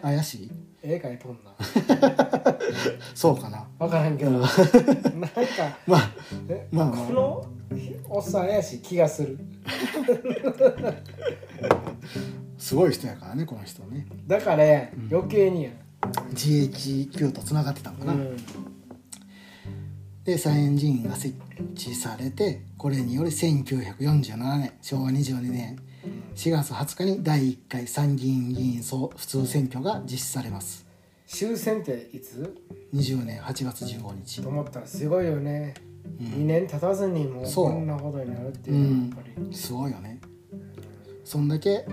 [0.02, 0.50] 怪しい？
[0.82, 1.52] 絵描いとんな。
[3.14, 3.66] そうかな。
[3.78, 4.30] 分からんけど。
[4.30, 4.40] うん。
[4.40, 4.56] なんか
[5.86, 6.10] まあ
[6.48, 7.06] えまあまあ。
[7.06, 7.46] この
[8.08, 9.38] おっさん怪しい気がする。
[12.58, 14.06] すごい人やからねこの人ね。
[14.26, 15.70] だからや余計にや。
[16.34, 18.36] GHQ とつながってたのかな、うん。
[20.24, 21.36] で参議院が設
[21.74, 25.78] 置されてこれにより1947年昭和22年
[26.34, 30.86] 4月20日に第1回参議院議員総普通選挙が実施されます。
[31.26, 32.56] 終戦っていつ
[32.94, 34.42] ？20年8月15日。
[34.42, 40.20] と思ったらすごいよね、うん2年経たずにもうこんなことになるっていうのはやっぱり、すごいよね。
[41.24, 41.86] そんだけ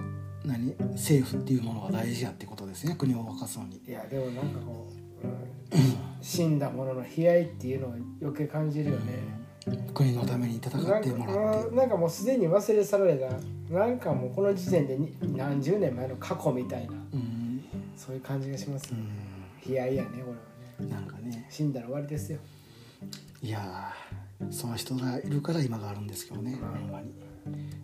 [0.43, 0.75] 何？
[0.93, 2.95] 政府っていうものが大事やってことですね。
[2.97, 3.81] 国を動かすのに。
[3.87, 4.87] いやでもなんかこ
[5.23, 9.13] う、うん死んだものの悲哀っていうのを余計感じるよね、
[9.93, 11.69] 国のために戦ってもらって。
[11.69, 17.63] かなんかもうすでに忘れ去られたなんかもうこの時点でに何十年前の過去みたいなうん。
[17.95, 20.33] そういう感じがします、う悲哀やねこ
[20.81, 20.87] れはね。
[20.87, 21.47] んなんかね。
[21.49, 22.39] 死んだら終わりですよ
[23.41, 26.79] いやーその人がいるから今があるんですけどね、うん。
[26.81, 27.13] ほんまに。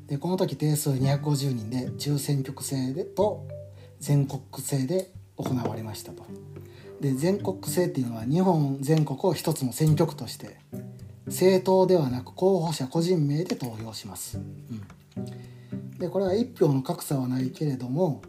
[0.08, 3.48] でこの時定数250人で中選挙区制でと
[4.00, 6.26] 全国区制で行われましたと。
[7.00, 10.58] で全国区制っていうのは日本全国を一つの選挙区として
[11.26, 18.22] 政党ではなく候補者個人名で投票します、うん、でこれは一票の格差はないけれども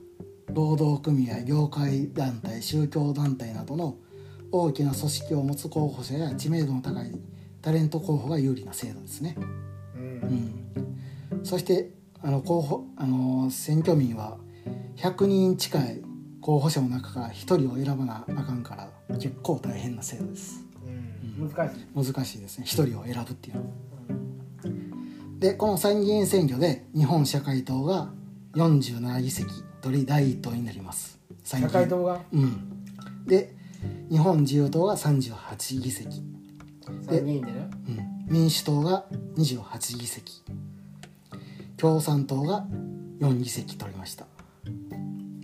[0.53, 3.97] 労働組合業界団体宗教団体などの
[4.57, 7.11] 大きな組織を持つ候補者や知名度の高い
[7.61, 9.37] タレント候補が有利な制度ですね、
[9.97, 10.67] うん。
[11.33, 11.91] うん、そして
[12.23, 14.39] あの候補あの選挙民は
[14.97, 16.03] 100人近い
[16.41, 18.77] 候補者の中から1人を選ばなあかんか
[19.09, 20.65] ら結構大変な制度です。
[20.87, 21.51] うん。
[21.51, 22.65] 難しい、難しいですね。
[22.65, 23.67] 1人を選ぶっていうのは。
[25.41, 28.13] でこの参議院選挙で日本社会党が
[28.55, 29.49] 47議席
[29.81, 31.19] 取り第一党になります。
[31.43, 32.21] 参議社院会党が？
[32.33, 32.85] うん。
[33.27, 33.64] で
[34.11, 36.23] 日本自由党が38議席、
[37.07, 37.71] 参議院でね。
[38.29, 40.43] うん、民主党が28議席。
[41.77, 42.67] 共産党が
[43.21, 44.27] 4議席取りました。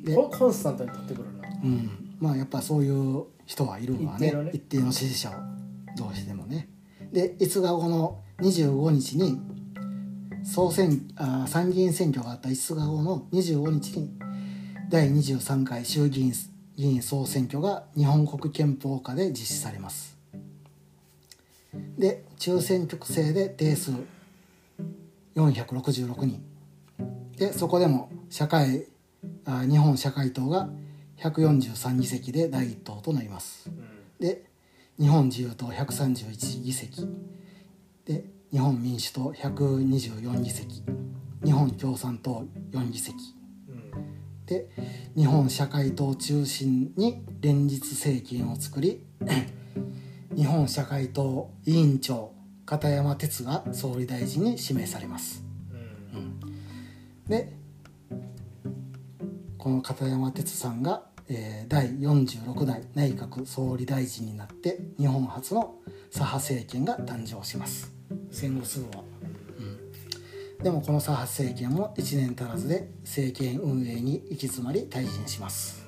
[0.03, 1.49] でココンスタントに取ってくるな。
[1.63, 4.29] うん、まあやっぱそういう人はいるわね。
[4.29, 4.51] 一定のね。
[4.55, 5.33] 一定の支持者を
[5.97, 6.69] どうしてもね。
[7.13, 9.41] で5日後の25日に
[10.45, 14.11] 総選あー参議院選挙があった5日後の25日に
[14.89, 16.33] 第23回衆議院
[16.81, 20.17] 議員総選挙が日本国憲法下で実施されます。
[21.99, 23.93] で中選挙区制で定数
[25.37, 26.43] 466人。
[27.37, 28.87] でそこでも社会
[29.45, 30.71] あ日本社会党が
[31.19, 33.71] 143議席で第一党となります。
[34.19, 34.47] で
[34.99, 37.07] 日本自由党131議席。
[38.07, 40.83] で日本民主党124議席。
[41.45, 43.15] 日本共産党4議席
[44.51, 44.69] うんで
[45.17, 49.05] 日本社会党を中心に連立政権を作り
[50.37, 52.33] 日本社会党委員長
[52.67, 55.45] 片山哲が総理大臣に指名されます。
[56.15, 56.41] うん。
[57.29, 57.53] で
[59.59, 65.77] この片山哲さんが、えー第46代内閣総理大臣になって日本初の
[66.11, 67.93] 左派政権が誕生します。
[68.33, 69.10] 戦後すぐは、うん、
[70.63, 75.87] でもこの左派政権も1年足らずで政権運営に行き詰まり退陣します。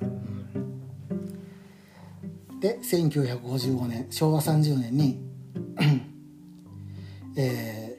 [2.60, 5.20] で1955年昭和30年に、
[7.36, 7.92] えー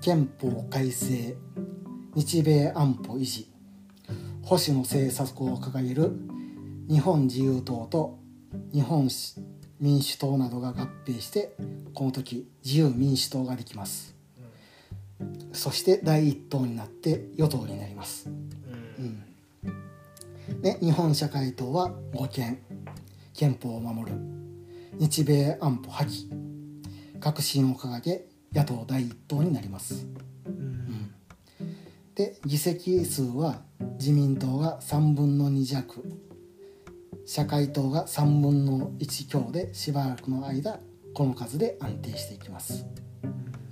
[0.00, 1.36] 憲法改正
[2.14, 3.50] 日米安保維持
[4.42, 6.12] 保守の政策を掲げる
[6.88, 8.18] 日本自由党と
[8.72, 9.10] 日本
[9.78, 11.54] 民主党などが合併して
[11.92, 14.19] この時自由民主党ができます。
[15.52, 19.24] そして第一党になって与党になります、うん、
[20.62, 22.62] で日本社会党は護憲
[23.40, 24.18] 憲法を守る。
[24.98, 26.28] 日米安保破棄。
[27.20, 30.06] 革新を掲げ野党第一党になります。
[30.44, 31.14] うん。
[32.14, 33.62] で議席数は
[33.98, 36.04] 自民党が3分の2弱。
[37.24, 40.78] 社会党が3分の1強でしばらくの間
[41.14, 42.84] この数で安定していきます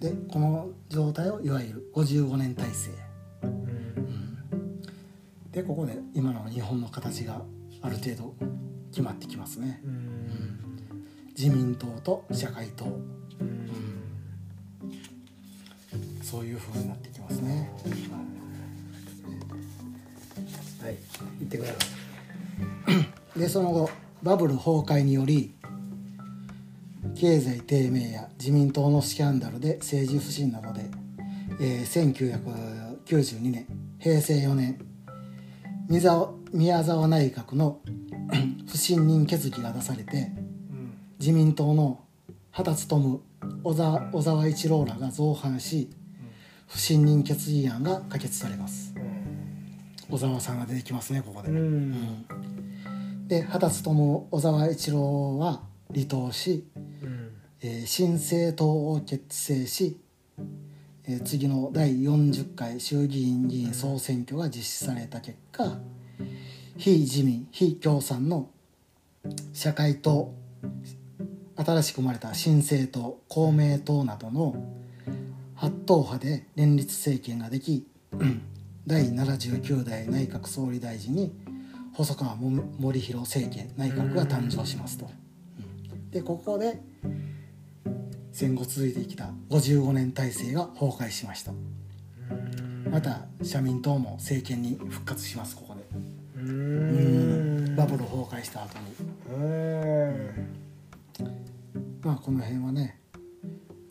[0.01, 2.91] でこの状態をいわゆる55年体制。
[5.51, 7.43] でここで今の日本の形が
[7.83, 8.35] ある程度
[8.91, 9.83] 決まってきますね。
[11.37, 13.01] 自民党と社会党。
[16.23, 17.71] そういう風になってきますね、
[20.83, 20.97] はい。
[21.39, 21.75] 言ってくださ
[23.37, 23.41] い。
[23.41, 23.91] でその後
[24.23, 25.55] バブル崩壊により
[27.19, 30.89] 経済低迷や自民党のスキャンダルで政治不信などで、
[31.61, 32.15] えー
[33.05, 33.67] 1992年
[33.99, 34.79] 平成4年
[35.89, 37.81] 宮沢宮沢内閣の
[38.71, 40.31] 不信任決議が出されて
[41.19, 42.05] 自民党の
[42.53, 43.21] 畑勉
[43.65, 45.91] 小沢小沢一郎らが造反し
[46.69, 48.95] 不信任決議案が可決されます。
[50.09, 51.49] 小沢さんが出てきますねここで。
[51.49, 52.27] うん。
[53.27, 55.63] で畑勉小沢一郎は
[55.93, 56.88] 離党し、うん
[57.61, 59.99] えー新政党を結成し、
[61.09, 65.79] えー次の第40回衆議院議員総選挙が実施された結果
[66.77, 68.51] 非自民非共産の
[69.53, 70.33] 社会党
[71.57, 74.55] 新しく生まれた新政党公明党などの
[75.57, 77.89] 8党派で連立政権ができ
[78.87, 81.33] 第79代内閣総理大臣に
[81.93, 85.11] 細川森弘政権内閣が誕生しますと。
[86.13, 86.81] でここで
[88.33, 91.53] 戦後続いてきた55年体制が崩壊しました。
[92.91, 95.81] また社民党も政権に復活しますここで。
[96.37, 97.69] ううん。
[97.73, 98.85] んバブル崩壊した後に。
[99.35, 100.49] うん
[102.03, 103.01] まあこの辺はね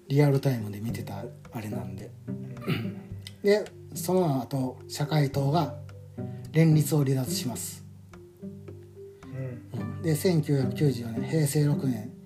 [0.07, 2.09] リアルタイムで見てたあれなんで。
[3.43, 5.75] でその後社会党が
[6.51, 7.83] 連立を離脱します。
[9.25, 9.79] うん。
[9.79, 10.01] うん。
[10.01, 12.16] で1994年平成6年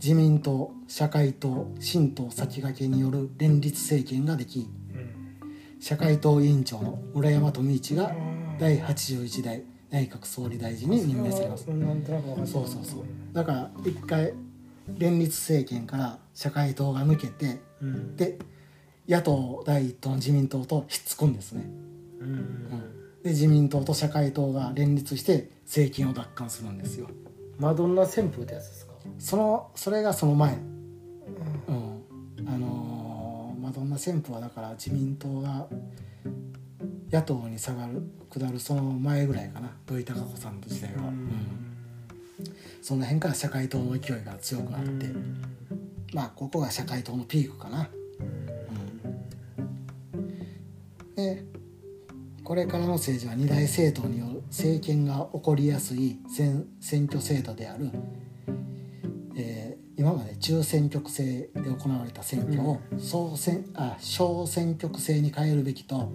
[0.00, 4.68] 自民党社会党新党先駆けによる連立政権ができうん
[5.80, 8.14] 社会党委員長の村山富一が
[8.58, 11.64] 第81代内閣総理大臣に任命されます。
[11.64, 13.04] そうそうそう。
[13.32, 14.34] だから一回
[14.98, 18.16] 連立政権から社会党が抜けてうん。
[18.16, 18.38] で
[19.08, 21.64] 野党第一党の自民党とひっつくんですね、
[22.20, 22.28] うん。
[22.28, 27.08] うん、で自民党と社会党が連立して政権を奪還するんですよ。
[27.58, 28.87] マドンナ旋風ってやつですか？
[29.18, 30.54] そのそれがその前。
[30.54, 32.04] うん。
[32.46, 35.66] あのーマドンナ旋風はだから自民党が
[37.10, 39.70] 野党に下がる下るその前ぐらいかな。
[39.86, 41.30] 土井孝子さんの時代は、うん。
[42.80, 45.06] その辺から社会党の勢いが強くなって、
[46.12, 47.90] まあここが社会党のピークかな、
[50.16, 51.44] うん、で
[52.44, 58.27] これからの政治は二大政党による政権が起こりやすい選選挙制度である、えー
[59.98, 66.12] 今まで中選挙区制で行われた選挙を総選あ小選挙区制に変えるべきと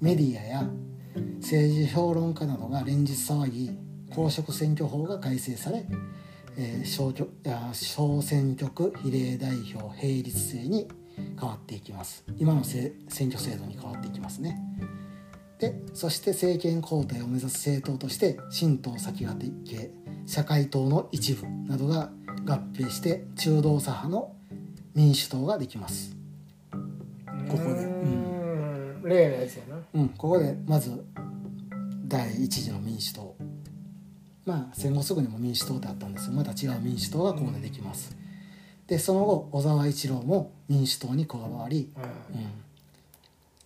[0.00, 0.68] メディアや
[1.40, 3.70] 政治評論家などが連日騒ぎ
[4.12, 5.86] 公職選挙法が改正され、
[6.56, 7.12] えー小
[7.72, 10.88] 小選挙区比例代表並立制に
[11.38, 12.24] 変わっていきます。
[12.38, 14.58] 今のせ選挙制度に変わっていきますね。
[15.60, 19.92] でそして政権交代を目指す政党として新党先駆け
[20.26, 22.10] 社会党の一部などが
[22.44, 24.34] 合併して中道左派の
[24.94, 26.16] 民主党ができます。
[27.48, 27.64] ここで。
[27.64, 29.02] うん。
[29.04, 29.76] 例のやつやな。
[29.94, 31.04] うん、ここでまず
[32.06, 33.36] 第一次の民主党。
[34.44, 36.32] まあ戦後すぐにも民主党ってあったんですよ。
[36.34, 38.16] また違う民主党がここでできます。
[38.86, 41.90] でその後小沢一郎も民主党に加わり、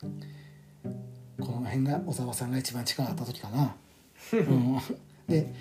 [0.02, 3.74] うん、この辺が小沢さんが一番力あった時かな、
[4.32, 4.78] うん、
[5.26, 5.52] で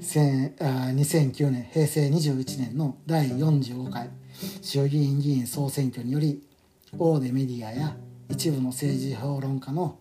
[0.00, 4.10] 2009年平成21年の第45回
[4.60, 6.42] 衆議院議員総選挙により
[6.98, 7.96] 大手メディアや
[8.28, 9.96] 一部の政治評論家の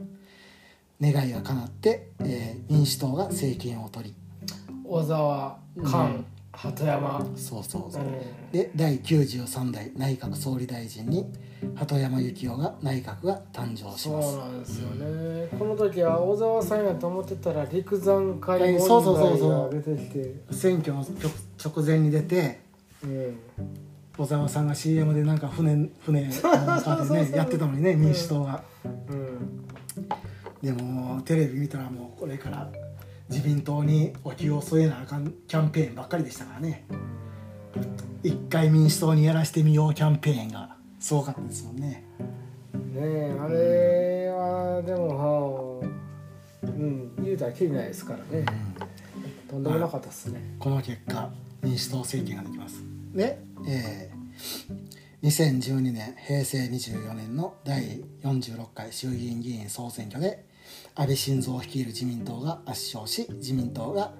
[1.02, 4.16] 願いが叶って、えー民主党が政権を取り
[4.84, 7.26] 小沢菅鳩山。
[7.36, 8.52] そうそうそう、うん。
[8.52, 11.26] で第93代内閣総理大臣に
[11.76, 19.52] 鳩山幸夫が内閣が誕生しそうますなんですよね、この時は小沢さんやと思ってたら陸山会はい問そうそうそう題そう。
[19.52, 20.36] が出てきて。
[20.52, 21.32] 選挙の直
[21.64, 22.60] 直前に出て
[23.04, 23.38] うん
[24.16, 28.64] 小沢さんが CM でなんか船船なんかでねやってたのにね民主党が、
[29.10, 29.66] うん。
[30.62, 32.70] でもテレビ見たらもうこれから
[33.30, 36.86] 自民党にお気を添えなあかんキャンペーンばっかりでしたからね。
[38.22, 41.90] 一回民主党にやらしてみようキャンペーンがすごかったですもんね。
[41.90, 42.02] ね
[42.96, 45.90] えあれはでもは
[46.64, 48.46] あうん言うたらきりないですからね。
[49.50, 50.56] とんでもなかったですね。
[50.58, 51.30] この結果
[51.62, 52.82] 民主党政権ができます。
[53.14, 53.38] で、
[53.68, 54.24] えー
[55.24, 60.46] 2012年平成24年の第46回衆議院議員総選挙で
[60.96, 64.14] 安倍晋三率いる自民党が圧勝し自民党が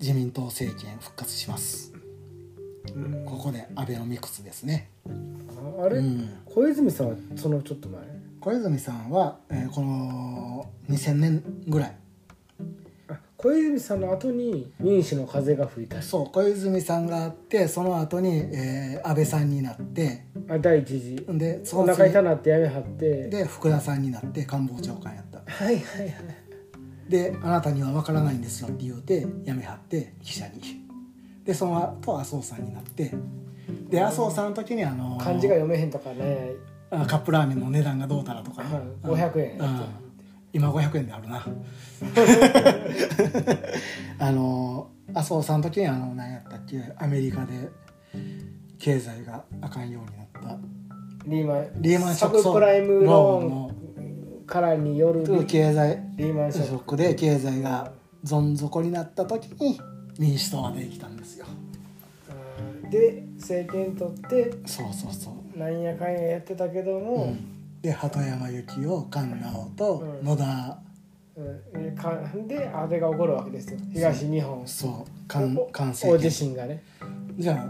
[0.00, 1.92] 自民党政権復活します。
[2.92, 3.24] うん。
[3.24, 4.90] ここでアベノミクスですね
[5.78, 6.28] ああれ、うん。
[6.44, 8.00] 小泉さんはそのちょっと前？
[8.40, 11.96] 小泉さんは、えーこの2000年ぐらい。
[13.08, 16.00] あ小泉さんの後に民主の風が吹いた。
[16.00, 20.24] そう小泉さんがあってその後に、えー安倍さんになって。
[20.48, 21.16] あ第一次。
[21.28, 23.28] でお腹痛なってやめはって。
[23.28, 25.38] で福田さんになって官房長官やった。
[25.46, 26.14] はいはいはい。
[27.08, 30.60] であなたには分からないんですよって言うて辞めはって記者に。
[31.44, 33.12] でその後麻生さんになって
[33.88, 36.52] で麻生さんの時にあの漢字が読めへんとかね、
[36.90, 38.62] あカップラーメンの値段がどうたらとか。
[38.62, 38.82] ね、はい、
[39.32, 39.84] 500円うん。
[40.52, 41.44] 今500円であるな。
[44.18, 47.68] あの麻生さんの時にあの何やったっけアメリカで
[48.78, 50.58] 経済があかんようになった。
[51.26, 53.70] リーマンリーマンショッサクブプライムロローンの。
[54.46, 56.96] からによる経済リーマンショック。
[56.96, 57.90] で経済が
[58.22, 59.80] どん底になった時に
[60.18, 61.46] 民主党ができたんですよ。
[61.60, 61.65] うん
[62.90, 65.58] で政権取ってそうそうそう。
[65.58, 67.34] なんやかんややってたけども、
[67.82, 70.24] で鳩山由紀夫菅直人、うん。
[70.24, 70.78] 野田。
[71.36, 71.96] うん。
[71.96, 73.78] かで安倍が起こるわけですよ。
[73.92, 74.66] 東日本。
[74.66, 75.10] そう。
[75.28, 76.30] 関お関大政権。
[76.30, 76.82] 地震がね。
[77.38, 77.66] じゃあ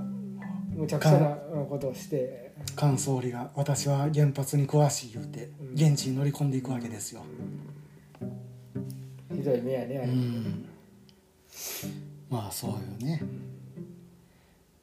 [0.75, 1.37] むちゃくちゃな
[1.69, 2.47] ことをして。
[2.77, 5.75] 菅総理が「私は原発に詳しい」言うてうん。
[5.75, 7.23] 現地に乗り込んでいくわけですよ、
[9.33, 10.67] ひどい目やねあれ、うん。
[12.29, 13.23] まあそうよね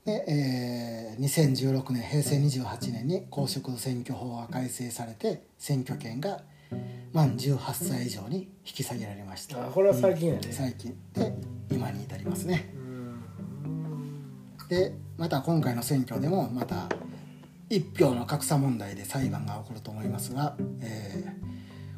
[0.06, 6.42] で、えー2016年平成28年に公職選挙法が改正されて選挙権が
[7.14, 9.68] 満18歳以上に引き下げられました。
[9.68, 10.96] あこれは最近やね、最近。
[11.14, 11.34] で
[11.70, 12.74] 今に至りますね。
[12.76, 13.24] うん。
[14.68, 16.90] でまた今回の選挙でもまた
[17.70, 21.44] 一票の格差問題で裁判が起こると思いますが、えー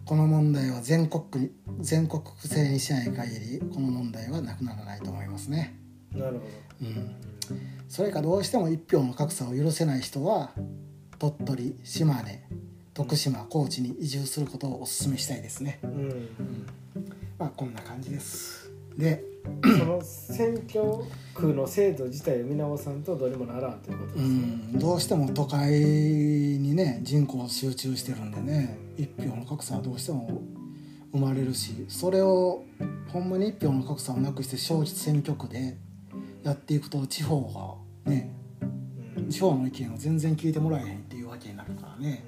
[0.06, 5.76] この問題は全国に全国制にしない限りこの問題はなくならないと思いますね。
[6.14, 6.46] なるほ
[6.82, 7.16] うん、
[7.88, 10.52] それかどうしても一票の格差を許せない人は
[11.20, 12.44] 鳥取島根
[12.94, 15.80] 徳島高知に移住することをお勧めしたいですね。
[15.84, 16.30] ど、うん、
[17.38, 18.72] まあこんな感じです。
[18.98, 19.24] で
[19.62, 20.82] その選挙
[21.34, 30.42] 区の制度自体を見直さんとどうにもならんということうですね、ん、どうしても都会にね人口集中してるんでね一票の格差はどうしても
[31.12, 32.64] 生まれるしそれを
[33.12, 35.78] ほんまに一票の格差をなくして小選挙区で
[36.46, 38.32] やっていくと地方がね
[39.18, 39.30] うん。
[39.30, 42.24] 地方の意見を全然聞いてもらえへんっていうわけになるからね。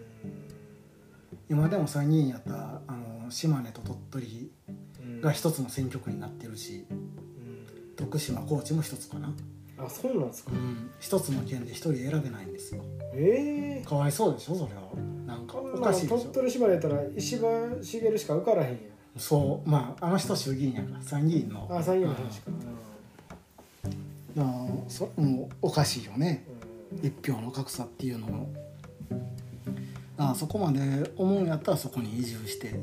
[1.50, 4.52] 今でも参議院やったらあの島根と鳥取
[5.00, 7.96] うんが一つの選挙区になってるしうん。
[7.96, 9.32] 徳島高知も一つかな、
[9.78, 12.84] あそうなんですか、うん、一つの県で一人選べないんですよ。
[13.14, 13.86] ええ。
[13.88, 14.82] かわいそうでしょそれは。
[15.26, 16.20] なんかおかしいでしょ。
[16.32, 18.80] 取島根やったら石破茂しか受からへんやん。
[19.16, 19.70] そう。
[19.70, 21.68] まああの人衆議院やから参議院の。
[21.70, 22.77] あ参議院の話か、うん
[24.38, 26.46] だからそれもおかしいよね。
[26.62, 26.68] うん
[27.02, 28.50] 一票の格差っていうのも。
[29.10, 29.16] だ
[30.24, 30.80] からそこまで
[31.16, 32.80] 思うんやったらそこに移住して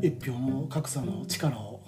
[0.00, 1.80] 一票の格差の力を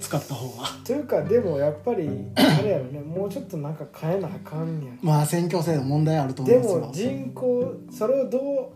[0.00, 0.68] 使った方が。
[0.84, 3.00] というかでもやっぱり あれやろね。
[3.00, 4.98] もうちょっとなんか変えなあかんやん。
[5.02, 6.80] まあ選挙制度問題あると思いでますよ。
[6.80, 8.72] も人口それをど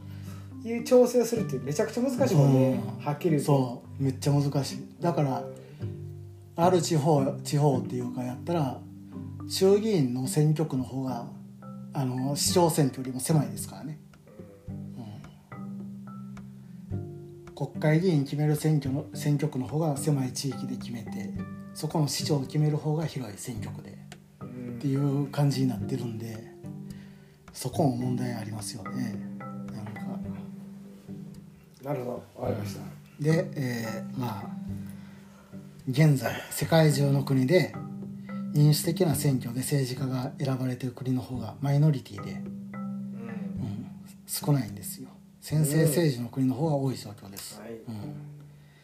[0.65, 3.05] ういう調整するってめちゃくちゃ難しいもんね、うん。
[3.05, 3.47] はっきり言うと。
[3.47, 4.03] そう。
[4.03, 4.79] めっちゃ難しい。
[5.01, 5.45] だから
[6.57, 8.81] ある地方地方っていうかやったら
[9.49, 11.27] 衆議院の選挙区の方が
[11.93, 13.99] あの市長選挙よりも狭いですからね、
[16.91, 21.33] うん、国会議員決める選挙の選挙区の方が狭い地域で決めて
[21.75, 23.99] そこの市長を決める方が広い選挙区で
[24.41, 26.57] うんっていう感じになってるんで
[27.53, 29.15] そこも問題ありますよね。
[29.73, 30.01] なんか。
[31.83, 32.43] なるほど。
[32.43, 32.83] わかりました。
[33.19, 34.67] で、えーまあ
[35.89, 37.73] 現在世界中の国で
[38.57, 43.87] 民主的な選挙で政治家が選ばれている国の方がマイノリティで、うんうん、
[44.27, 45.09] 少ないんですよ。
[45.41, 47.71] 専制政治の国の方が多い状況です、はい。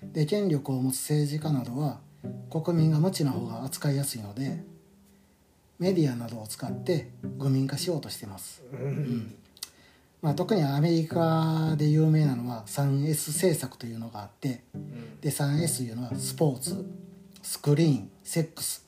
[0.02, 1.98] うん、で権力を持つ政治家などは
[2.50, 4.62] 国民が無知な方が扱いやすいので
[5.80, 8.62] メディアなどを使って愚民化しようとしています。
[8.72, 9.34] うん。
[10.20, 14.62] まあ、特にアメリカで有名なのは 3S 政策というのがあって
[15.20, 16.88] で 3S というのはスポーツ
[17.42, 18.86] スクリーンセックス、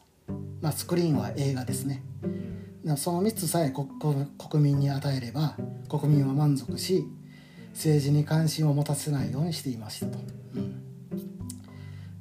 [0.60, 2.02] まあ、スクリーンは映画ですね
[2.96, 5.56] その3つさえ国民に与えれば
[5.88, 7.04] 国民は満足し
[7.72, 10.18] 政治に関心を持たせないようにしていましたと。
[10.54, 10.80] うん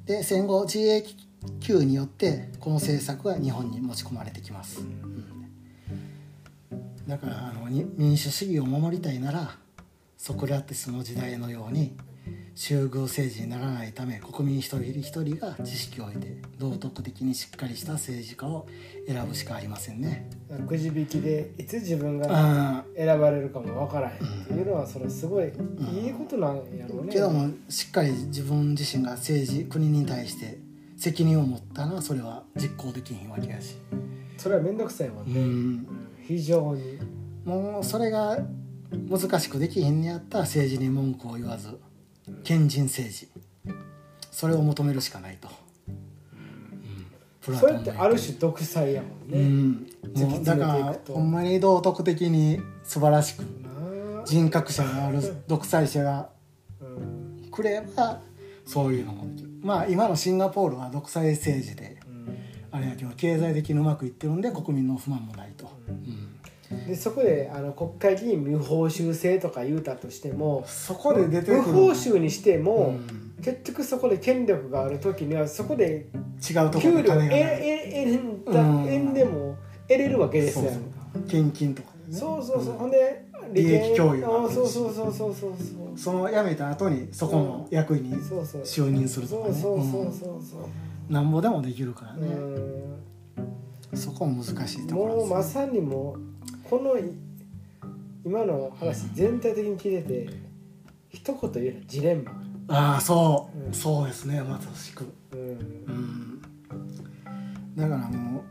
[0.04, 4.80] で戦後 GAQ によってこの政策が日本に持ち込まれてきます。
[4.80, 5.24] うん
[7.08, 9.56] だからあの民主主義を守りたいなら
[10.16, 11.94] ソクラテスの時代のように
[12.54, 18.66] 集合政治にならないため国民一人一人が知識を得て道徳的にしっかりした政治家を
[19.08, 20.30] 選ぶしかありませんね。
[20.68, 27.12] くじ引きでいつ自分があ選ばれるかもわからへんっていうのはそれすごいいいことなんやろうね。
[27.12, 30.58] けどもしっかり自分自身が政治国に対して
[30.96, 33.76] 責任を持ったらそれは実行できひんわけやし、
[34.36, 35.86] それは面倒くさいもんね、うん、
[36.26, 36.98] 非常に。
[37.44, 38.38] もうそれが
[39.10, 41.78] 難しくできひんにやったら政治に文句を言わず
[42.42, 43.28] 賢人政治。
[44.30, 45.48] それを求めるしかないと、
[47.46, 47.56] うん。
[47.56, 49.72] それってある種独裁やもんうね、ん、
[50.28, 53.44] もうだからほんまに道徳的に素晴らしく
[54.24, 56.30] 人格者がある独裁者が
[56.80, 58.20] うんくれば
[58.66, 59.50] そういうのもできる。
[59.62, 62.38] まあ今のシンガポールは独裁政治でうん。
[62.72, 66.40] あれやけど経済的にうまくいってるんで国民の不満もないと、うん
[66.86, 73.24] でそこであの国会議員無報酬制とか言うたとしてもそこで出て無報酬にしても、うん。
[73.44, 76.06] 結局そこで権力がある時にはそこで
[76.48, 79.56] 違うところ給料えええ円でも
[79.86, 80.70] 得れるわけですそうよ
[81.12, 85.52] そう献金とかでねそうそうそう、んほんで利益共有があるしあそうそうそうそうそう
[85.94, 90.56] その辞めた後にそこの役員にそうそう就任するとそかねうそうそうそううんそ
[91.10, 92.94] うなんぼでもできるからうね、ん
[93.94, 96.33] そこも難しいところです、ね、もうまさにもう
[96.74, 97.04] このい
[98.24, 100.28] 今の話全体的に聞いてて
[101.08, 102.32] 一言言えるジレンマ。
[102.66, 103.72] ああそう、うん。
[103.72, 105.04] そうですねまさしく。
[105.30, 105.38] うん。
[105.40, 105.44] う
[105.92, 106.42] ん。
[107.76, 108.42] だからも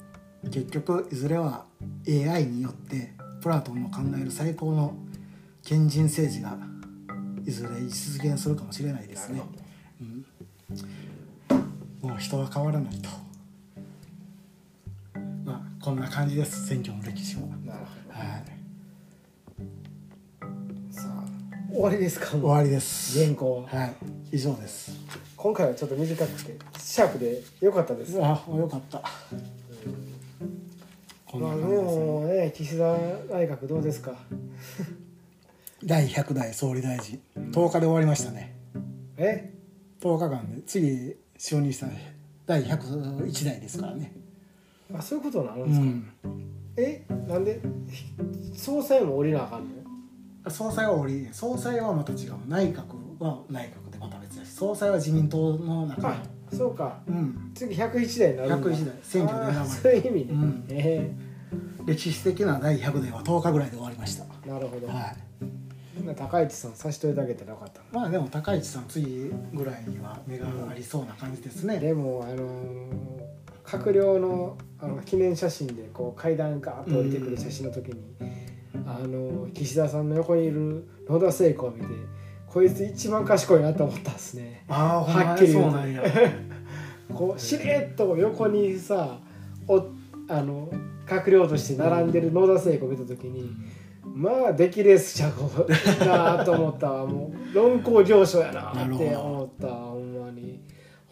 [0.42, 1.66] う結局いずれは
[2.08, 3.12] AI によって
[3.42, 4.96] プラトンの考える最高の
[5.62, 6.58] 賢人政治が
[7.46, 9.42] いずれ実現するかもしれないですね。
[10.00, 10.04] う
[12.06, 13.10] ん、もう人は変わらないと。
[15.44, 17.63] まあこんな感じです選挙の歴史はなるほはいど
[20.92, 21.26] さあ
[21.72, 22.28] 終わりですか？
[22.32, 23.20] 終わりです。
[23.24, 23.80] 原稿は？
[23.80, 23.96] はい。
[24.32, 24.92] 以上です。
[25.36, 27.42] 今回はちょっと短くてシャープで。
[27.62, 28.06] 良かったで。
[28.06, 29.02] すあよかった。
[31.26, 32.84] こんなまあ感じですねもうね岸田
[33.36, 34.16] 内閣どうですか？
[35.84, 37.20] 第100代総理大臣。
[37.36, 38.56] 10日で終わりましたね。
[39.18, 39.52] え
[40.00, 41.88] ？10日間で次就任した
[42.46, 44.14] 第101代ですからね。
[44.94, 46.06] あそういうことなのうですか、ん
[46.78, 47.62] えなんで？
[48.56, 49.66] 総裁も降りなあかん
[50.46, 50.50] の？
[50.50, 52.34] 総裁はおり総裁はまた違う。
[52.48, 52.84] 内閣
[53.20, 57.00] は内閣でまた別だし総裁は自民党の中あそうか。
[57.08, 57.52] うん。
[57.56, 58.70] 次101代になるんだ。
[58.70, 60.66] 101代選挙で選ばれあーそういう意味ね、うん。
[60.70, 61.12] え
[61.86, 64.26] 歴史的な第100代は10日ぐらいで終わりました。
[64.46, 66.16] えなるほど、はい。
[66.18, 71.80] 高市さん差しといてあげたらよかったまあでも高市さん次ぐらいには目がありそうな感じですね。
[71.80, 73.14] でもあのー
[73.64, 78.04] 閣僚のあの記念写真でこう階段ガーッと降りてくる写真の時に、
[78.86, 81.88] あのー岸田さんの横にいる野田聖子を見て
[82.48, 84.66] こいつ一番賢いなと思ったんですね。
[84.68, 85.78] ああはっきり言うと。
[87.16, 89.20] こうしれっと横にさ
[89.68, 89.86] お
[90.28, 90.70] あの
[91.08, 93.52] 閣僚として並んでる野田聖子を見た時に
[94.04, 97.06] まあ出来レースちゃうなと思ったわ。
[97.06, 100.60] もう論功上昇やなって思ったわほんまに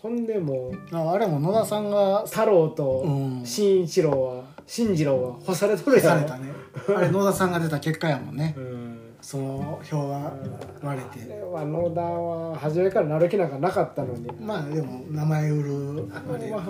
[0.02, 3.46] ほんでもうああれも野田さんが太郎とうん。
[3.46, 6.10] 新一郎は新次郎は干されとるやろ。
[6.10, 6.50] されたね。
[6.96, 8.56] あれ野田さんが出た結果やもんね。
[8.58, 8.98] うん。
[9.22, 10.34] その票が
[10.82, 14.32] 割れあてれは野田は初めからなる気なんかなかったのに。
[14.40, 16.64] まあでも名前売るああれのは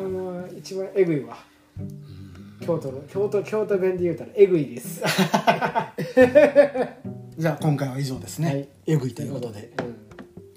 [0.58, 1.38] 一番えぐいわ。
[2.60, 5.02] 京都の京都京都弁で言うたらえぐいです。
[7.38, 8.68] じゃあ今回は以上ですね、はい。
[8.88, 9.72] えぐいということで。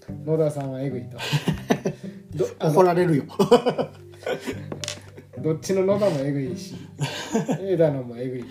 [0.09, 0.25] うん。
[0.27, 1.17] 野田さんはえぐいと
[2.61, 3.25] 怒られるよ。
[5.43, 6.75] どっちの野田もえぐいし
[7.61, 8.45] 枝野もえぐい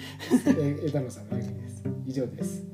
[0.86, 1.84] 枝野さんもえぐいです。
[2.06, 2.66] 以上です。